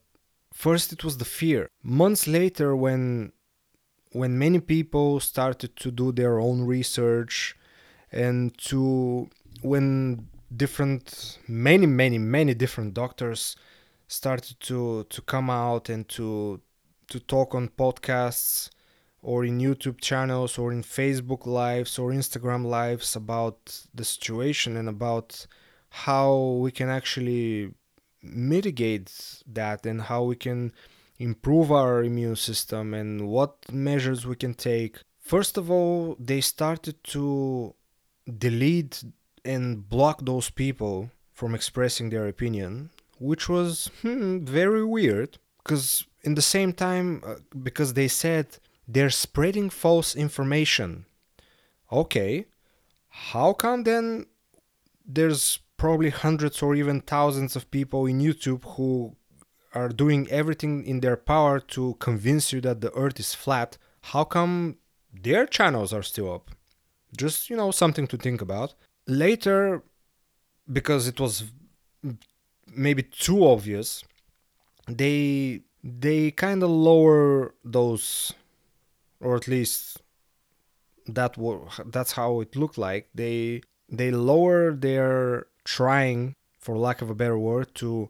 [0.52, 1.68] first it was the fear.
[1.82, 3.32] Months later when
[4.12, 7.56] when many people started to do their own research
[8.10, 9.28] and to
[9.62, 13.54] when different many many many different doctors
[14.08, 16.60] started to to come out and to
[17.08, 18.70] to talk on podcasts
[19.22, 24.88] or in YouTube channels or in Facebook lives or Instagram lives about the situation and
[24.88, 25.46] about
[25.90, 27.72] how we can actually
[28.22, 30.72] mitigate that and how we can
[31.18, 34.98] improve our immune system and what measures we can take.
[35.18, 37.74] First of all, they started to
[38.38, 39.04] delete
[39.44, 46.35] and block those people from expressing their opinion, which was hmm, very weird because in
[46.35, 48.46] the same time, uh, because they said
[48.92, 51.07] they're spreading false information.
[51.92, 52.46] Okay,
[53.09, 54.26] how come then
[55.05, 59.16] there's probably hundreds or even thousands of people in YouTube who
[59.74, 63.79] are doing everything in their power to convince you that the earth is flat?
[64.03, 64.76] How come
[65.12, 66.50] their channels are still up?
[67.16, 68.74] Just, you know, something to think about.
[69.07, 69.83] Later,
[70.70, 71.44] because it was
[72.72, 74.05] maybe too obvious
[74.87, 78.33] they they kind of lower those
[79.20, 80.00] or at least
[81.06, 81.37] that
[81.87, 87.38] that's how it looked like they they lower their trying for lack of a better
[87.38, 88.09] word to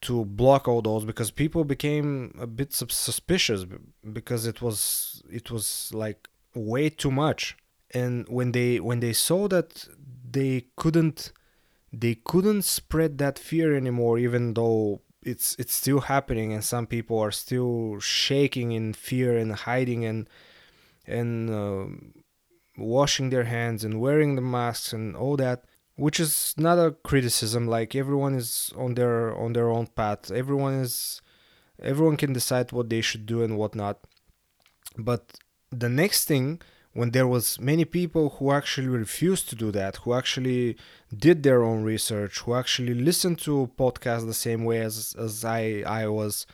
[0.00, 3.66] to block all those because people became a bit suspicious
[4.12, 7.56] because it was it was like way too much.
[7.92, 9.86] And when they when they saw that
[10.30, 11.32] they couldn't
[11.92, 17.18] they couldn't spread that fear anymore even though it's it's still happening and some people
[17.18, 20.28] are still shaking in fear and hiding and
[21.06, 21.86] and uh,
[22.78, 25.64] washing their hands and wearing the masks and all that
[26.00, 27.68] which is not a criticism.
[27.68, 30.30] Like everyone is on their on their own path.
[30.30, 31.20] Everyone is
[31.82, 33.98] everyone can decide what they should do and what not.
[34.96, 35.38] But
[35.70, 40.12] the next thing when there was many people who actually refused to do that who
[40.12, 40.76] actually
[41.16, 45.82] did their own research who actually listened to podcasts the same way as as i
[45.86, 46.46] i was.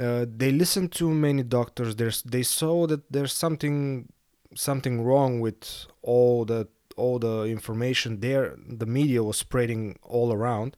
[0.00, 1.96] Uh, they listened to many doctors.
[1.96, 4.08] There's they saw that there's something
[4.54, 10.76] something wrong with all the all the information there the media was spreading all around.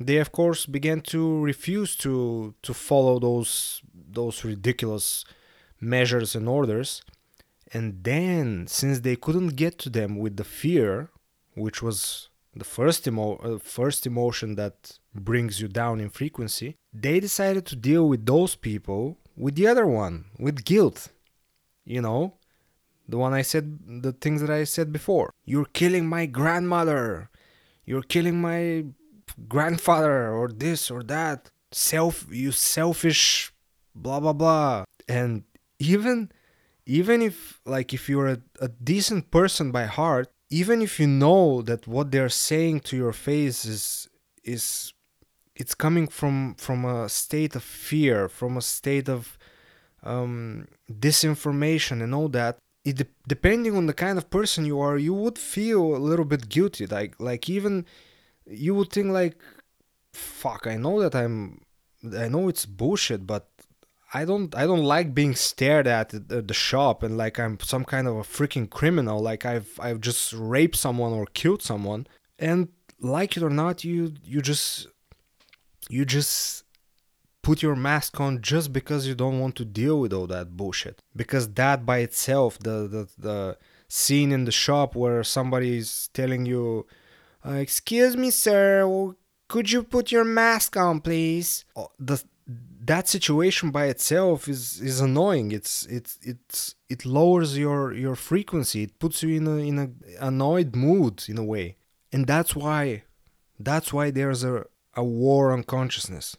[0.00, 5.24] They of course began to refuse to to follow those those ridiculous
[5.80, 7.02] measures and orders
[7.72, 11.10] and then, since they couldn't get to them with the fear,
[11.54, 17.20] which was the first, emo- uh, first emotion that brings you down in frequency, they
[17.20, 21.08] decided to deal with those people with the other one, with guilt.
[21.84, 22.34] You know,
[23.08, 25.30] the one I said, the things that I said before.
[25.44, 27.30] You're killing my grandmother.
[27.84, 28.86] You're killing my
[29.48, 31.50] grandfather, or this or that.
[31.72, 33.52] Self, you selfish,
[33.94, 34.84] blah, blah, blah.
[35.08, 35.44] And
[35.78, 36.32] even
[36.86, 41.60] even if like if you're a, a decent person by heart even if you know
[41.62, 44.08] that what they're saying to your face is
[44.44, 44.92] is
[45.54, 49.36] it's coming from from a state of fear from a state of
[50.02, 54.96] um, disinformation and all that it de- depending on the kind of person you are
[54.96, 56.86] you would feel a little bit guilty.
[56.86, 57.84] Like like even
[58.46, 59.36] you would think like
[60.12, 61.60] fuck i know that i'm
[62.16, 63.48] i know it's bullshit but
[64.16, 67.84] I don't I don't like being stared at at the shop and like I'm some
[67.84, 72.06] kind of a freaking criminal like I've I've just raped someone or killed someone.
[72.38, 74.86] And like it or not you you just
[75.90, 76.64] you just
[77.42, 81.02] put your mask on just because you don't want to deal with all that bullshit.
[81.14, 86.46] Because that by itself the the, the scene in the shop where somebody is telling
[86.46, 86.86] you
[87.46, 89.14] uh, excuse me sir
[89.48, 91.66] could you put your mask on please?
[91.76, 92.18] Oh, the
[92.86, 95.52] that situation by itself is is annoying.
[95.52, 98.82] It's it's it's it lowers your your frequency.
[98.84, 99.88] It puts you in a in a
[100.20, 101.76] annoyed mood in a way.
[102.12, 103.04] And that's why
[103.58, 106.36] that's why there's a a war on consciousness.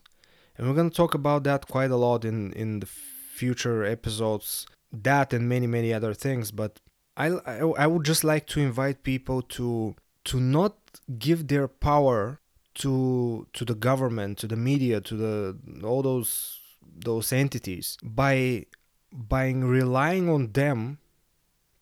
[0.56, 4.66] And we're going to talk about that quite a lot in in the future episodes
[4.92, 6.52] that and many many other things.
[6.52, 6.80] But
[7.16, 10.76] I, I, I would just like to invite people to to not
[11.18, 12.40] give their power
[12.78, 16.60] to to the government, to the media, to the all those
[16.96, 18.66] those entities by
[19.12, 21.00] by relying on them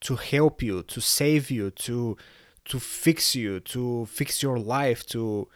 [0.01, 2.17] to help you, to save you, to
[2.65, 5.47] to fix you, to fix your life, to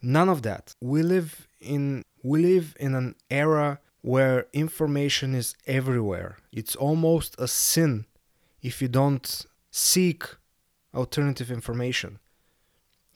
[0.00, 0.74] none of that.
[0.80, 6.38] We live in we live in an era where information is everywhere.
[6.52, 8.06] It's almost a sin
[8.62, 10.24] if you don't seek
[10.94, 12.18] alternative information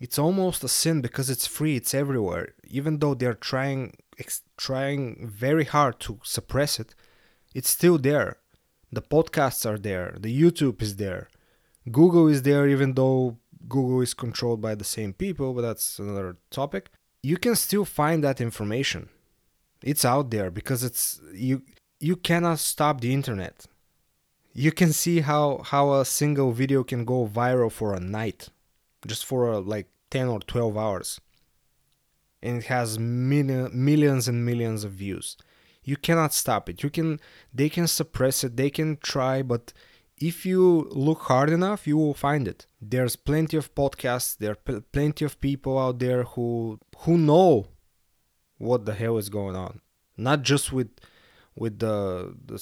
[0.03, 2.49] it's almost a sin because it's free it's everywhere.
[2.79, 3.83] Even though they're trying
[4.19, 6.95] ex- trying very hard to suppress it
[7.55, 8.31] it's still there.
[8.91, 10.09] The podcasts are there.
[10.18, 11.29] The youtube is there.
[11.99, 16.37] Google is there even though google is controlled by the same people but that's another
[16.51, 16.91] topic.
[17.22, 19.09] You can still find that information.
[19.91, 21.62] It's out there because it's you
[22.01, 23.66] you cannot stop the internet.
[24.53, 28.49] You can see how how a single video can go viral for a night
[29.07, 31.21] just for a, like 10 or 12 hours
[32.43, 35.37] and it has million, millions and millions of views.
[35.83, 36.83] You cannot stop it.
[36.83, 37.19] You can
[37.53, 39.73] they can suppress it they can try but
[40.19, 42.67] if you look hard enough you will find it.
[42.81, 47.69] There's plenty of podcasts there are p- plenty of people out there who who know
[48.59, 49.81] what the hell is going on.
[50.17, 50.91] Not just with
[51.63, 52.59] with the the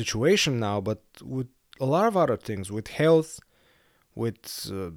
[0.00, 1.48] situation now but with
[1.80, 3.40] a lot of other things with health
[4.14, 4.90] with uh,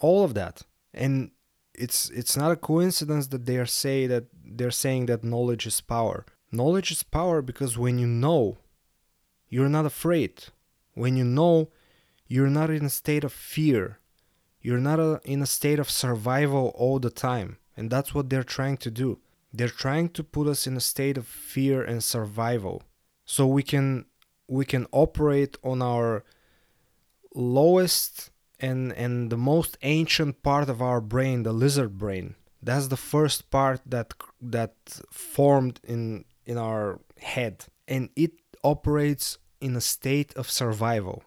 [0.00, 0.62] all of that.
[0.94, 1.30] And
[1.74, 5.80] it's it's not a coincidence that they are say that they're saying that knowledge is
[5.80, 6.26] power.
[6.50, 8.58] Knowledge is power because when you know
[9.52, 10.44] you're not afraid.
[10.94, 11.68] When you know
[12.26, 13.98] you're not in a state of fear.
[14.62, 17.58] You're not a, in a state of survival all the time.
[17.76, 19.18] And that's what they're trying to do.
[19.52, 22.82] They're trying to put us in a state of fear and survival.
[23.26, 24.06] So we can
[24.48, 26.24] we can operate on our
[27.34, 28.30] lowest
[28.62, 32.36] and and the most ancient part of our brain, the lizard brain.
[32.62, 34.74] That's the first part that that
[35.10, 38.32] formed in in our head and it
[38.64, 41.22] operates in a state of survival.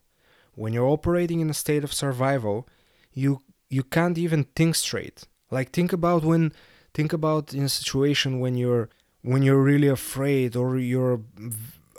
[0.55, 2.67] When you're operating in a state of survival,
[3.13, 5.23] you you can't even think straight.
[5.51, 6.53] Like think about when
[6.93, 8.89] think about in a situation when you're
[9.21, 11.21] when you're really afraid or you're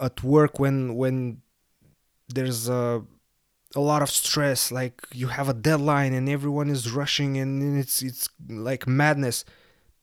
[0.01, 1.43] at work when when
[2.29, 3.03] there's a
[3.77, 8.03] a lot of stress like you have a deadline and everyone is rushing and it's
[8.03, 9.45] it's like madness.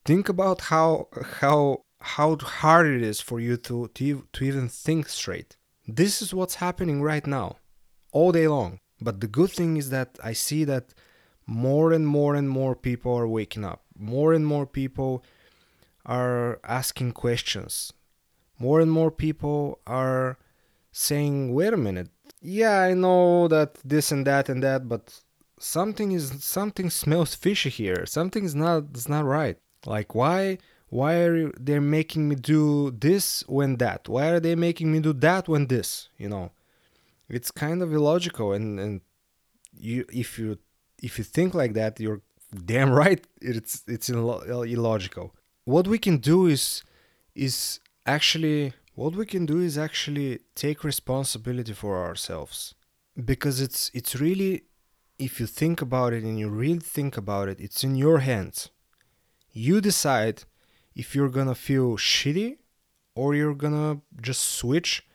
[0.05, 1.07] Think about how
[1.41, 5.57] how how hard it is for you to to, to even think straight.
[5.87, 7.57] This is what's happening right now
[8.11, 8.79] all day long.
[9.01, 10.93] But the good thing is that i see that
[11.45, 13.81] more and more and more people are waking up.
[13.97, 15.23] More and more people
[16.05, 17.91] are asking questions.
[18.59, 20.37] More and more people are
[20.91, 22.09] saying wait a minute
[22.41, 25.21] yeah i know that this and that and that but
[25.63, 28.05] something is something smells fishy here.
[28.05, 29.57] Something is not is not right.
[29.85, 30.57] Like why
[30.89, 34.07] why are they making me do this when that?
[34.07, 36.51] Why are they making me do that when this you know?
[37.29, 39.01] It's kind of illogical and and
[39.75, 40.59] you if you
[41.01, 42.21] if you think like that you're
[42.65, 45.33] damn right it's it's illogical.
[45.65, 46.83] What we can do is
[47.35, 52.75] is actually what we can do is actually take responsibility for ourselves.
[53.23, 54.63] Because it's it's really
[55.19, 58.69] if you think about it and you really think about it it's in your hands.
[59.51, 60.43] You decide
[60.95, 62.57] if you're gonna feel shitty
[63.15, 65.05] or you're gonna just switch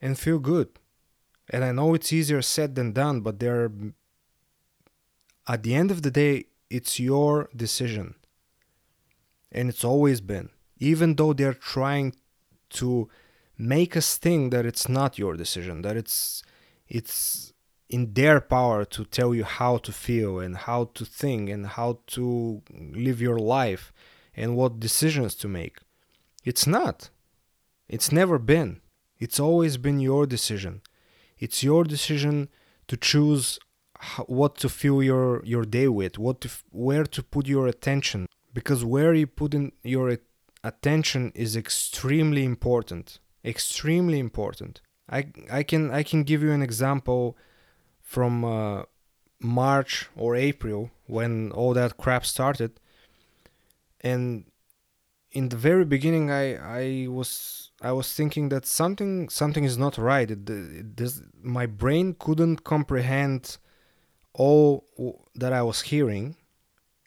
[0.00, 0.68] and feel good.
[1.52, 3.70] And i know it's easier said than done but there
[5.48, 8.14] at the end of the day it's your decision.
[9.50, 10.50] And it's always been.
[10.78, 12.14] Even though they're trying
[12.70, 13.08] to
[13.58, 16.42] make us think that it's not your decision that it's
[16.88, 17.52] it's
[17.90, 21.98] in their power to tell you how to feel and how to think and how
[22.06, 23.92] to live your life
[24.34, 25.78] and what decisions to make.
[26.44, 27.10] It's not.
[27.88, 28.80] It's never been.
[29.18, 30.82] It's always been your decision.
[31.38, 32.48] It's your decision
[32.86, 33.58] to choose
[34.26, 38.26] what to fill your your day with what to where to put your attention.
[38.54, 40.16] Because where you put in your
[40.62, 44.80] attention is extremely important extremely important.
[45.08, 47.36] I i can i can give you an example
[48.00, 48.82] from uh,
[49.40, 52.72] march or april when all that crap started.
[54.00, 54.44] And
[55.32, 59.98] in the very beginning i i was i was thinking that something something is not
[59.98, 60.30] right.
[60.30, 63.58] It, it, this, my brain couldn't comprehend
[64.32, 64.84] all
[65.34, 66.36] that i was hearing.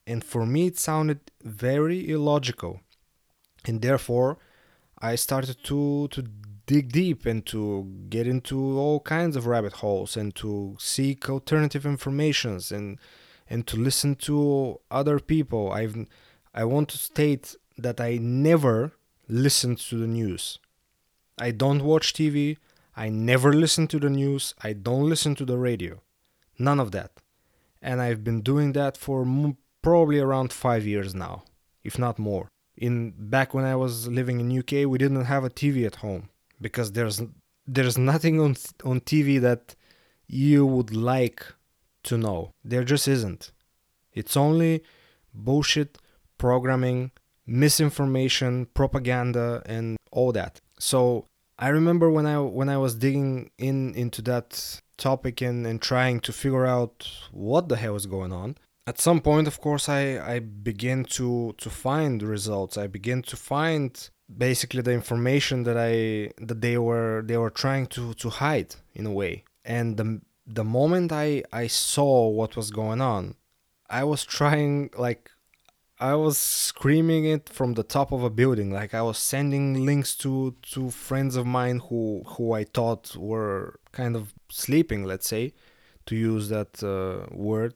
[0.05, 2.81] And for me it sounded very illogical
[3.65, 4.37] and therefore
[4.99, 6.23] I started to to
[6.65, 11.85] dig deep and to get into all kinds of rabbit holes and to seek alternative
[11.85, 12.99] informations and
[13.49, 15.71] and to listen to other people.
[15.71, 16.07] I've
[16.53, 18.93] I want to state that I never
[19.27, 20.59] listen to the news.
[21.37, 22.57] I don't watch TV.
[22.95, 24.53] I never listen to the news.
[24.63, 26.01] I don't listen to the radio.
[26.59, 27.11] None of that.
[27.81, 29.25] And I've been doing that for
[29.81, 31.43] probably around 5 years now,
[31.83, 35.49] if not more in back when I was living in UK, we didn't have a
[35.49, 37.21] TV at home because there's
[37.67, 39.75] there's nothing on on TV that
[40.27, 41.45] you would like
[42.03, 42.51] to know.
[42.63, 43.51] There just isn't.
[44.13, 44.83] It's only
[45.33, 45.97] bullshit
[46.37, 47.11] programming,
[47.45, 50.61] misinformation, propaganda and all that.
[50.79, 55.81] So I remember when I when I was digging in into that topic and, and
[55.81, 59.87] trying to figure out what the hell is going on, at some point of course
[59.87, 62.77] i i begin to to find results.
[62.77, 67.87] I begin to find basically the information that i that they were they were trying
[67.87, 69.43] to to hide in a way.
[69.65, 73.35] And the the moment i i saw what was going on
[73.89, 75.29] i was trying like
[75.99, 78.69] i was screaming it from the top of a building.
[78.71, 83.79] Like i was sending links to to friends of mine who who i thought were
[83.93, 85.53] kind of sleeping let's say
[86.05, 87.73] to use that uh, word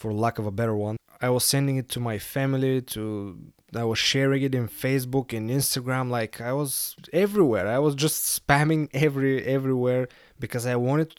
[0.00, 0.96] for lack of a better one.
[1.20, 3.38] I was sending it to my family, to
[3.76, 7.68] I was sharing it in Facebook and Instagram like I was everywhere.
[7.68, 11.12] I was just spamming every everywhere because I wanted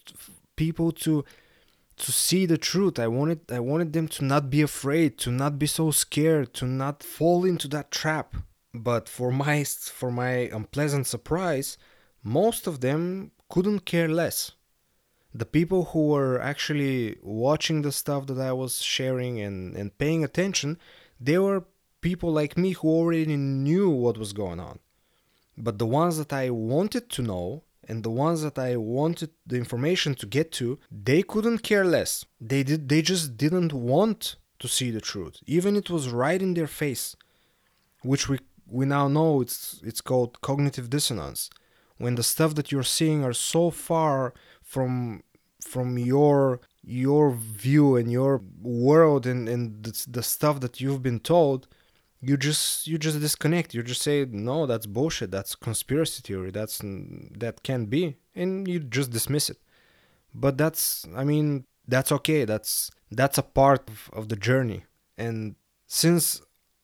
[0.56, 1.24] people to
[1.98, 2.98] to see the truth.
[2.98, 6.66] I wanted I wanted them to not be afraid, to not be so scared, to
[6.66, 8.36] not fall into that trap.
[8.74, 9.64] But for my
[10.00, 11.78] for my unpleasant surprise,
[12.24, 14.54] most of them couldn't care less
[15.34, 20.24] the people who were actually watching the stuff that I was sharing and, and paying
[20.24, 20.78] attention,
[21.20, 21.66] they were
[22.02, 24.80] people like me who already knew what was going on.
[25.58, 29.58] But the ones that I wanted to know and the ones that I wanted the
[29.58, 32.26] information to get to, they couldn't care less.
[32.40, 35.38] They did they just didn't want to see the truth.
[35.46, 37.16] Even it was right in their face,
[38.04, 41.50] which we we now know it's it's called cognitive dissonance.
[41.98, 44.34] When the stuff that you're seeing are so far
[44.72, 45.24] from
[45.74, 51.20] from your your view and your world and, and the, the stuff that you've been
[51.20, 51.68] told
[52.22, 53.74] you just you just disconnect.
[53.74, 55.32] You just say no that's bullshit.
[55.32, 56.52] That's conspiracy theory.
[56.52, 59.60] That's that can't be and you just dismiss it.
[60.34, 62.46] But that's i mean that's okay.
[62.46, 64.86] That's that's a part of, of the journey.
[65.18, 65.56] And
[65.88, 66.42] since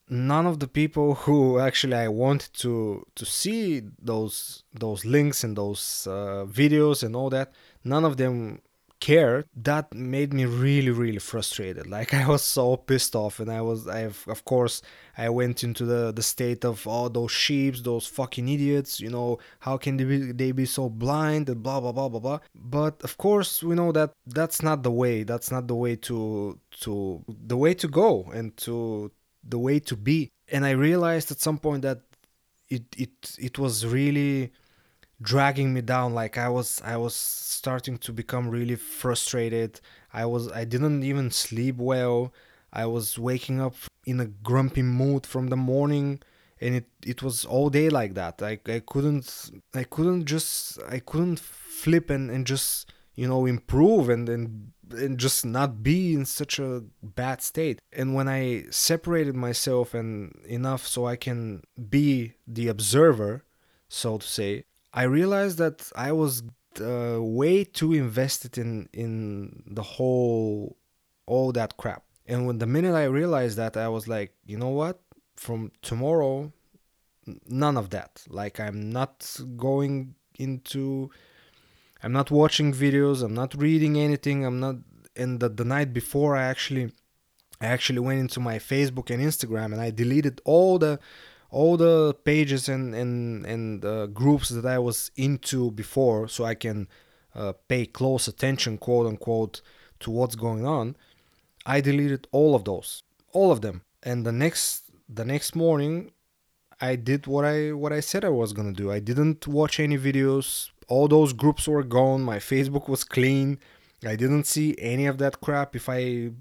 [0.10, 5.58] none of the people who actually i wanted to to see those those links and
[5.58, 7.52] those uh, videos and all that
[7.88, 8.62] none of them
[9.00, 9.46] care.
[9.56, 11.88] That made me really really frustrated.
[11.88, 14.82] Like i was so pissed off and i was i of course
[15.18, 19.10] i went into the the state of all oh, those sheeps those fucking idiots you
[19.10, 22.40] know how can they be they be so blind and blah blah blah blah blah.
[22.56, 26.60] But of course we know that that's not the way that's not the way to
[26.82, 29.12] to the way to go and to
[29.48, 30.32] the way to be.
[30.52, 32.02] And i realized at some point that
[32.70, 34.52] it it it was really
[35.22, 36.14] dragging me down.
[36.14, 39.80] Like i was i was starting to become really frustrated.
[40.14, 42.34] I was i didn't even sleep well.
[42.72, 46.22] I was waking up in a grumpy mood from the morning
[46.60, 48.42] and it it was all day like that.
[48.42, 54.10] I, I couldn't i couldn't just i couldn't flip and, and just you know improve
[54.10, 57.82] and, and and just not be in such a bad state.
[57.92, 63.44] And when i separated myself and enough so i can be the observer
[63.90, 64.64] so to say
[64.98, 66.42] I realized that I was
[66.82, 69.12] uh, way too invested in in
[69.78, 70.76] the whole
[71.28, 72.04] all that crap.
[72.26, 75.00] And when the minute I realized that, I was like, you know what?
[75.36, 76.52] From tomorrow,
[77.64, 78.24] none of that.
[78.28, 79.16] Like I'm not
[79.56, 81.12] going into,
[82.02, 83.22] I'm not watching videos.
[83.24, 84.46] I'm not reading anything.
[84.46, 84.76] I'm not.
[85.16, 86.92] And the, the night before, I actually,
[87.62, 91.00] I actually went into my Facebook and Instagram and I deleted all the
[91.50, 96.56] all the pages and and and uh, groups that I was into before, so I
[96.56, 96.88] can
[97.36, 99.62] uh, pay close attention, quote unquote,
[100.02, 100.96] to what's going on.
[101.66, 106.12] I deleted all of those, all of them, and the next the next morning,
[106.82, 108.92] I did what I what I said I was gonna do.
[108.92, 110.70] I didn't watch any videos.
[110.90, 112.22] All those groups were gone.
[112.22, 113.60] My Facebook was clean.
[114.06, 115.76] I didn't see any of that crap.
[115.76, 116.32] If I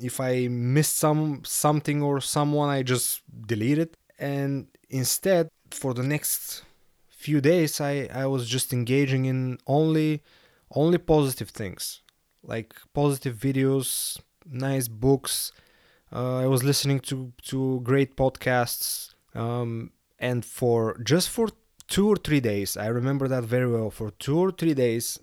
[0.00, 6.02] if I missed some something or someone, I just delete it and instead for the
[6.02, 6.62] next
[7.08, 10.22] few days I, I was just engaging in only
[10.70, 12.00] only positive things
[12.42, 15.52] like positive videos nice books
[16.12, 21.48] uh, i was listening to to great podcasts um, and for just for
[21.86, 25.18] two or three days i remember that very well for two or three days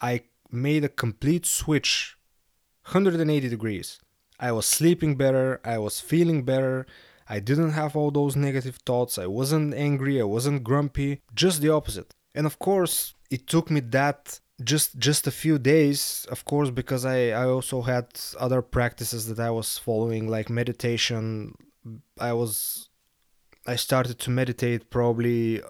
[0.00, 2.16] i made a complete switch
[2.86, 3.98] 180 degrees.
[4.38, 6.86] I was sleeping better i was feeling better
[7.28, 9.18] I didn't have all those negative thoughts.
[9.18, 10.20] I wasn't angry.
[10.20, 11.22] I wasn't grumpy.
[11.34, 12.12] Just the opposite.
[12.34, 17.04] And of course, it took me that just just a few days of course because
[17.04, 18.06] i i also had
[18.38, 21.52] other practices that i was following like meditation
[22.20, 22.88] i was
[23.66, 25.60] i started to meditate probably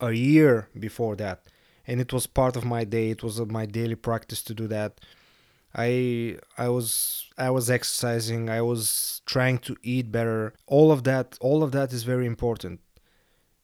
[0.00, 1.44] a year before that
[1.86, 5.00] and it was part of my day it was my daily practice to do that
[5.76, 10.54] I I was I was exercising, I was trying to eat better.
[10.66, 12.80] All of that all of that is very important.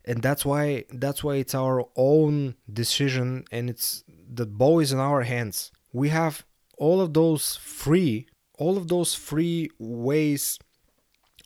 [0.04, 4.98] And that's why that's why it's our own decision and it's the ball is in
[4.98, 5.72] our hands.
[5.92, 6.44] We have
[6.76, 8.26] all of those free
[8.58, 10.58] all of those free ways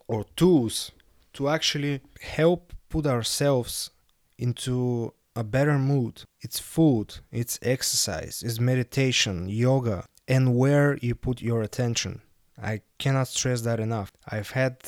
[0.08, 0.90] or tools
[1.34, 3.90] to actually help put ourselves
[4.38, 6.24] into a better mood.
[6.40, 12.20] It's food, it's exercise, it's meditation, yoga, and where you put your attention.
[12.60, 14.12] I cannot stress that enough.
[14.26, 14.78] I've had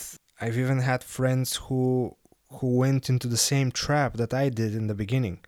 [0.41, 2.17] I've even had friends who
[2.51, 5.41] who went into the same trap that I did in the beginning.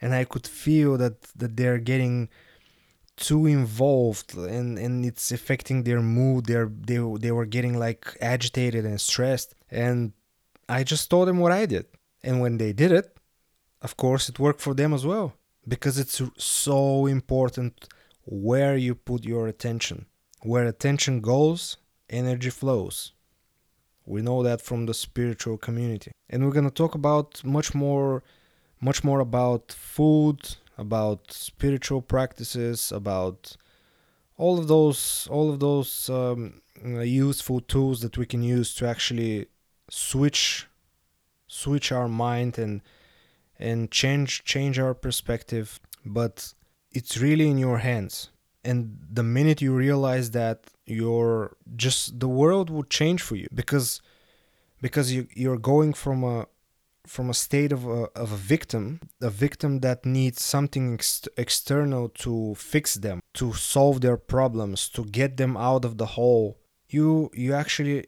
[0.00, 2.28] And I could feel that that they're getting
[3.16, 6.46] too involved and and it's affecting their mood.
[6.46, 10.12] They're they they were getting like agitated and stressed and
[10.68, 11.86] I just told them what I did.
[12.22, 13.16] And when they did it,
[13.82, 15.34] of course it worked for them as well
[15.68, 17.88] because it's so important
[18.24, 20.06] where you put your attention.
[20.42, 21.76] Where attention goes,
[22.10, 23.12] energy flows.
[24.06, 26.12] We know that from the spiritual community.
[26.28, 28.22] And we're going to talk about much more
[28.80, 33.56] much more about food, about spiritual practices, about
[34.36, 38.86] all of those all of those um, uh, useful tools that we can use to
[38.86, 39.46] actually
[39.88, 40.66] switch
[41.46, 42.82] switch our mind and
[43.58, 46.52] and change change our perspective but
[46.94, 48.30] it's really in your hands.
[48.64, 54.00] And the minute you realize that you're just the world will change for you because
[54.80, 56.46] because you you're going from a
[57.06, 62.08] from a state of a, of a victim a victim that needs something ex- external
[62.08, 66.58] to fix them to solve their problems to get them out of the hole.
[66.88, 68.06] You you actually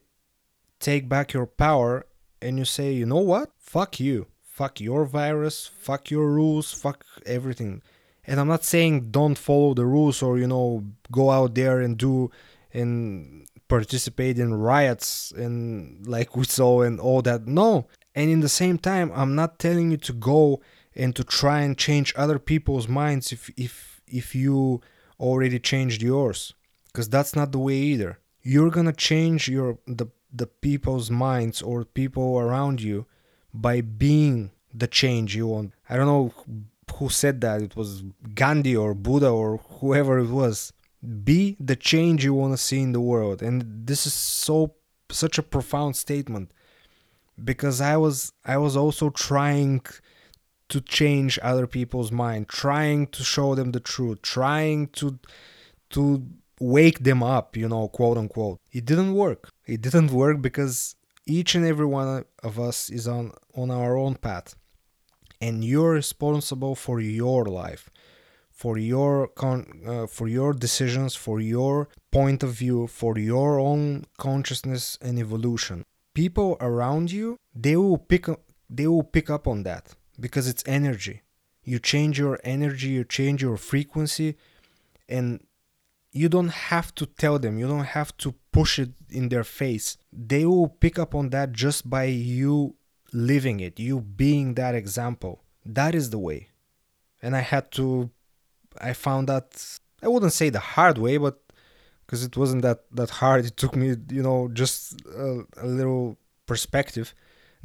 [0.80, 2.06] take back your power
[2.40, 3.50] and you say you know what?
[3.58, 4.26] Fuck you.
[4.42, 5.66] Fuck your virus.
[5.66, 6.72] Fuck your rules.
[6.72, 7.82] Fuck everything
[8.26, 11.96] and i'm not saying don't follow the rules or you know go out there and
[11.98, 12.30] do
[12.72, 17.46] and participate in riots and like we saw and all that.
[17.46, 17.86] No.
[18.14, 20.60] And in the same time i'm not telling you to go
[20.94, 24.80] and to try and change other people's minds if if if you
[25.18, 26.54] already changed yours.
[26.86, 28.18] Because that's not the way either.
[28.42, 33.06] You're gonna change your the the people's minds or people around you
[33.52, 35.72] by being the change you want.
[35.88, 36.32] I don't know
[36.94, 37.62] who said that?
[37.62, 38.02] It was
[38.34, 40.72] gandhi or buddha or whoever it was.
[41.24, 43.42] Be the change you want to see in the world.
[43.42, 44.74] And this is so
[45.10, 46.50] such a profound statement.
[47.42, 49.82] Because i was i was also trying
[50.70, 55.18] to change other people's mind trying to show them the truth trying to
[55.90, 56.26] to
[56.58, 58.60] wake them up you know quote unquote.
[58.72, 59.52] It didn't work.
[59.66, 60.94] It didn't work because
[61.26, 64.56] each and every one of us is on on our own path
[65.40, 67.90] and you're responsible for your life
[68.56, 74.06] for your con- uh, for your decisions for your point of view for your own
[74.16, 75.84] consciousness and evolution.
[76.14, 78.26] People around you they will pick
[78.70, 81.20] they will pick up on that because it's energy.
[81.64, 84.36] You change your energy you change your frequency
[85.06, 85.40] and
[86.12, 89.98] you don't have to tell them you don't have to push it in their face.
[90.10, 92.76] They will pick up on that just by you
[93.16, 96.48] living it you being that example that is the way
[97.22, 98.10] and i had to
[98.80, 101.40] I found that I wouldn't say the hard way, but
[102.04, 106.18] because it wasn't that that hard, it took me you know just a, a little
[106.46, 107.14] perspective,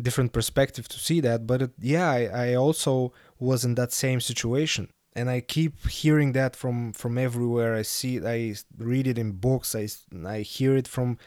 [0.01, 1.45] different perspective to see that.
[1.45, 6.33] But it, yeah, I, I also was in that same situation, and I keep hearing
[6.33, 7.75] that from from everywhere.
[7.75, 9.87] I see it, I read it in books, I
[10.25, 11.17] I hear it from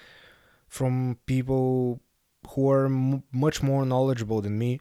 [0.69, 2.01] from people
[2.51, 4.81] who are m- much more knowledgeable than me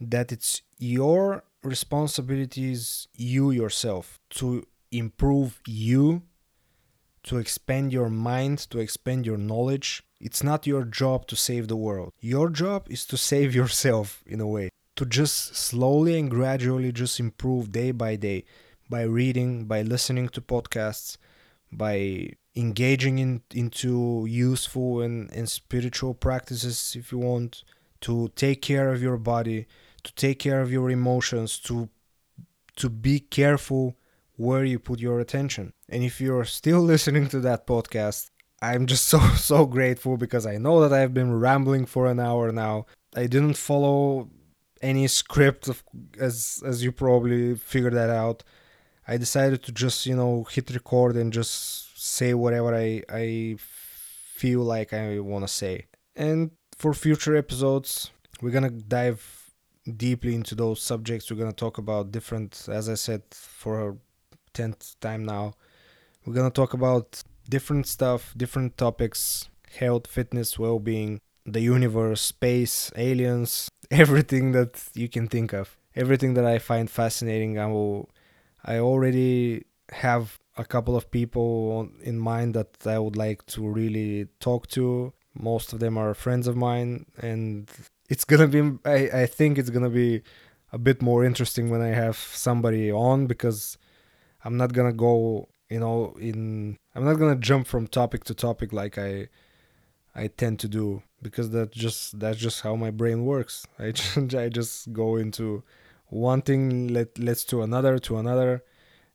[0.00, 6.22] that it's your responsibilities you yourself to improve you
[7.24, 10.02] to expand your mind to expand your knowledge.
[10.20, 12.12] It's not your job to save the world.
[12.20, 14.70] Your job is to save yourself in a way.
[14.96, 18.44] To just slowly and gradually just improve day by day
[18.90, 21.16] by reading by listening to podcasts
[21.70, 27.64] by engaging in into useful and, and spiritual practices if you want
[28.00, 29.66] to take care of your body
[30.02, 31.88] to take care of your emotions to
[32.76, 33.96] to be careful
[34.36, 35.72] where you put your attention.
[35.88, 38.30] And if you're still listening to that podcast
[38.60, 42.52] i'm just so so grateful because i know that i've been rambling for an hour
[42.52, 42.86] now.
[43.14, 44.30] I didn't follow
[44.80, 45.82] any script of,
[46.18, 48.42] as as you probably figured that out.
[49.06, 51.81] I decided to just you know hit record and just
[52.18, 53.56] say whatever i i
[54.40, 55.74] feel like i want to say
[56.16, 56.50] and
[56.80, 58.10] for future episodes
[58.40, 59.42] we're gonna dive
[59.96, 61.30] deeply into those subjects.
[61.30, 63.96] We're gonna talk about different, as I said for a
[64.52, 65.54] tenth time now.
[66.24, 69.48] We're gonna talk about different stuff, different topics:
[69.78, 75.76] health, fitness, well-being, the universe, space, aliens, everything that you can think of.
[75.94, 77.58] Everything that I find fascinating.
[77.58, 78.10] I will.
[78.64, 84.28] I already have a couple of people in mind that I would like to really
[84.40, 85.12] talk to.
[85.34, 87.70] Most of them are friends of mine, and
[88.08, 90.22] it's gonna be I, I think it's gonna be
[90.72, 93.78] a bit more interesting when I have somebody on because
[94.44, 98.72] I'm not gonna go you know in I'm not gonna jump from topic to topic
[98.72, 99.28] like I
[100.14, 103.66] I tend to do because that just that's just how my brain works.
[103.78, 105.62] I just, I just go into
[106.08, 108.62] one thing let let's to another to another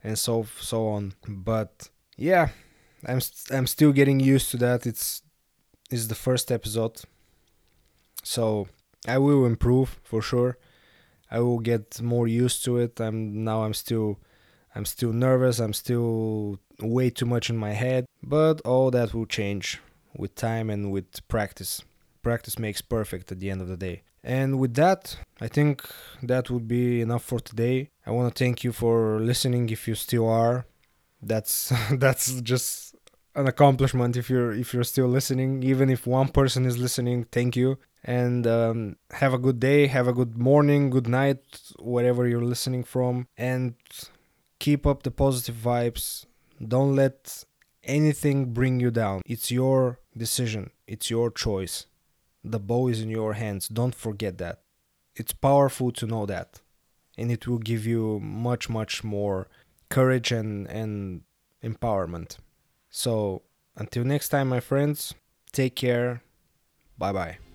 [0.03, 1.13] and so so on.
[1.27, 2.49] But yeah,
[3.05, 3.19] I'm
[3.51, 4.85] I'm still getting used to that.
[4.85, 5.21] It's
[5.89, 7.01] is the first episode.
[8.23, 8.67] So
[9.07, 10.57] I will improve for sure.
[11.29, 12.99] I will get more used to it.
[12.99, 14.19] I'm now I'm still
[14.75, 15.59] I'm still nervous.
[15.59, 19.79] I'm still way too much in my head, but all that will change
[20.15, 21.81] with time and with practice.
[22.21, 24.03] Practice makes perfect at the end of the day.
[24.27, 25.87] And with that, I think
[26.21, 27.91] that would be enough for today.
[28.05, 30.65] I want to thank you for listening if you still are.
[31.21, 31.71] that's
[32.03, 32.93] that's just
[33.35, 35.63] an accomplishment if you're if you're still listening.
[35.63, 37.77] Even if one person is listening thank you.
[38.03, 41.43] And um, have a good day have a good morning good night
[41.79, 43.27] wherever you're listening from.
[43.37, 43.75] And
[44.59, 46.25] keep up the positive vibes.
[46.75, 47.45] Don't let
[47.85, 49.21] anything bring you down.
[49.25, 50.71] It's your decision.
[50.85, 51.85] It's your choice
[52.51, 54.61] the bow is in your hands don't forget that.
[55.15, 56.61] It's powerful to know that.
[57.17, 59.47] And it will give you much much more
[59.89, 61.21] courage and and
[61.63, 62.37] empowerment.
[62.89, 63.43] So
[63.75, 65.13] until next time my friends
[65.51, 66.21] take care.
[66.97, 67.46] Bye bye